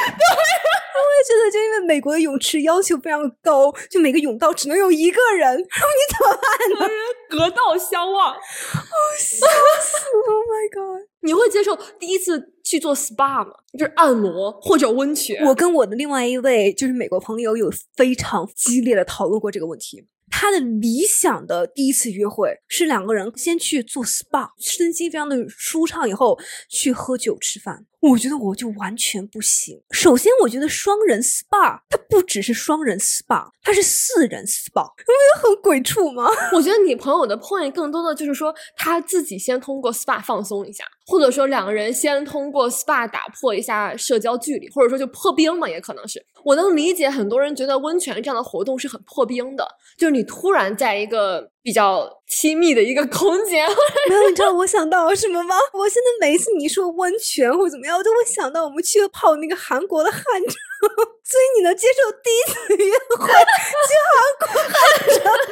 [1.00, 6.94] 我也觉得，就因为美国的泳池要求非常高，就每个泳道只能有一个人，然后你怎么办呢？
[7.28, 9.46] 隔道相望，笑
[9.80, 11.08] 死！Oh my god！
[11.20, 13.52] 你会接受第一次去做 SPA 吗？
[13.78, 15.44] 就是按摩或者温泉？
[15.46, 20.04] 我跟我的另外一位就是美国朋友有非常激烈的讨论过这个问题。
[20.30, 27.86] 他的理想的第一次约会是两个人先去做 SPA，身心非常的舒畅，以后去喝酒吃饭。
[28.00, 29.80] 我觉得我就完全不行。
[29.90, 36.26] 首先，我觉得双人 SPA 它不只是双人 SPA，它是四人 SPA，你不觉得很鬼畜吗？
[36.54, 46.24] 我觉得你朋友的 point 更多的就是说他自己先通过 SPA 放松一下，或者说两个人先通过 SPA 打破一下社交距离，或者说就破冰嘛，也可能是。
[46.42, 53.66] 我能理解很多人觉得温泉这样的活动是很破冰的，就是你突然在一个比较亲密的一个空间。
[54.08, 55.56] 没有，你知道我想到了什么吗？
[55.74, 60.54] 我现在每一次你说温泉或怎么样，我都会想到我们去泡那个韩国的汗蒸。
[61.30, 64.74] 所以你能接受第一次约会去韩国汗
[65.06, 65.49] 蒸？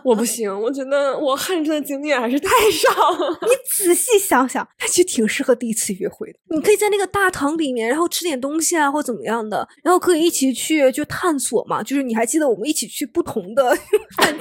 [0.04, 2.88] 我不行，我觉得我汗蒸的经验还是太少。
[3.42, 6.38] 你仔细想想，它其实挺适合第一次约会的。
[6.50, 11.82] 你可以在那个大堂里面，然后吃点东西啊，或怎么样的，然后可以一起去就探索嘛。
[11.82, 13.82] 就是你还记得我们一起去不同的 去
[14.14, 14.36] 探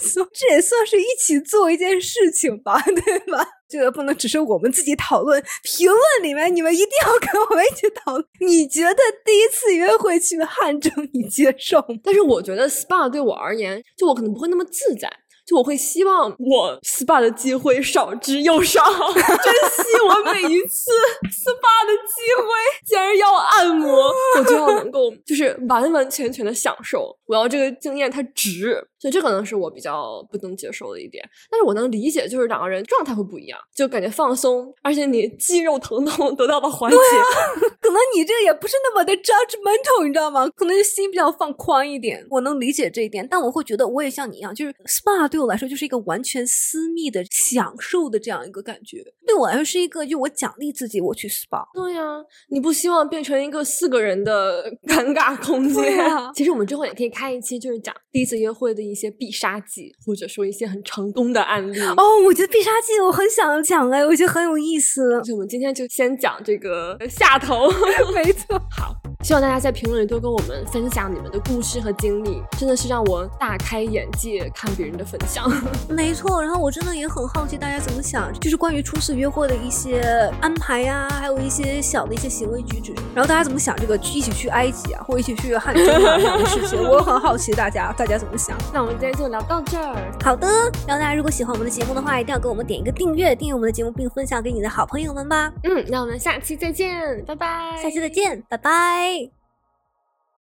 [0.00, 3.46] 索，这也算是一起做一件事情吧，对吧？
[3.68, 8.24] 这个不能只是我们自己讨论，评论里面你们一定要跟我们一起讨论。
[8.40, 11.94] 你觉得第一次约会去汗蒸，你接受吗？
[12.02, 15.10] 但是我觉得 SPA 对我而言，就我可能不会那么自在。
[15.46, 18.82] 就我会希望我 SPA 的机会少之又少，
[19.14, 19.24] 珍
[19.70, 20.90] 惜我每一次
[21.30, 22.48] SPA 的机会。
[22.84, 27.16] 既然要按摩， 我就要能够就是完完全全的享受。
[27.26, 31.22] 我要这个经验它值，所以这可能是我比较不能接受的一点。
[31.50, 36.96] 但是我能理解，就是两个人状态会不一样，就感觉放松，而且你肌肉疼痛得到了缓解。
[37.80, 40.48] 可能你这个也不是那么的 judgmental，你知道吗？
[40.56, 42.24] 可能心比较放宽一点。
[42.30, 49.04] 我能理解这一点，但我会觉得我也像你一样，就是 SPA 对我来说就是一个完全私密的享受的这样一个感觉。
[49.26, 51.64] 对我来说是一个，就我奖励自己，我去 SPA。
[51.74, 52.02] 对呀、
[52.50, 55.98] 你不希望变成一个四个人的尴尬空间。
[56.04, 61.80] 啊其实我们之后也可以开一期，就是讲第一次约会的一些必杀技，或者说一些很成功的案例。
[61.80, 65.08] 哦，我觉得必杀技我很想讲哎，我觉得很有意思。
[65.24, 67.70] 所以我们今天就先讲这个下头。
[68.14, 68.94] 没错，好，
[69.24, 75.50] 希望大家在评论里多跟我们分享你们的故事和经历，真的是让我大开眼界，看别人的分享。
[75.88, 76.42] 没错。
[76.42, 80.00] 然后我真的也很好奇大家怎么想，就是关于初次约会的一些
[80.42, 82.92] 安排呀、还有一些小的一些行为举止。
[83.14, 88.56] 然后大家怎么想这个一起去埃及啊，或一起去汉中啊这样的事情，我很好奇大家大家怎么想。
[88.72, 89.94] 那我们今天就聊到这儿。
[90.22, 90.46] 好的，
[90.86, 95.52] 然后大家如果喜欢我们的节目的话，一定要给我们点一个订阅，订阅我们的节目并分享给你的好朋友们吧。
[95.64, 97.76] 嗯，那我们下期再见，拜拜。
[97.82, 99.45] 下期再见，拜拜。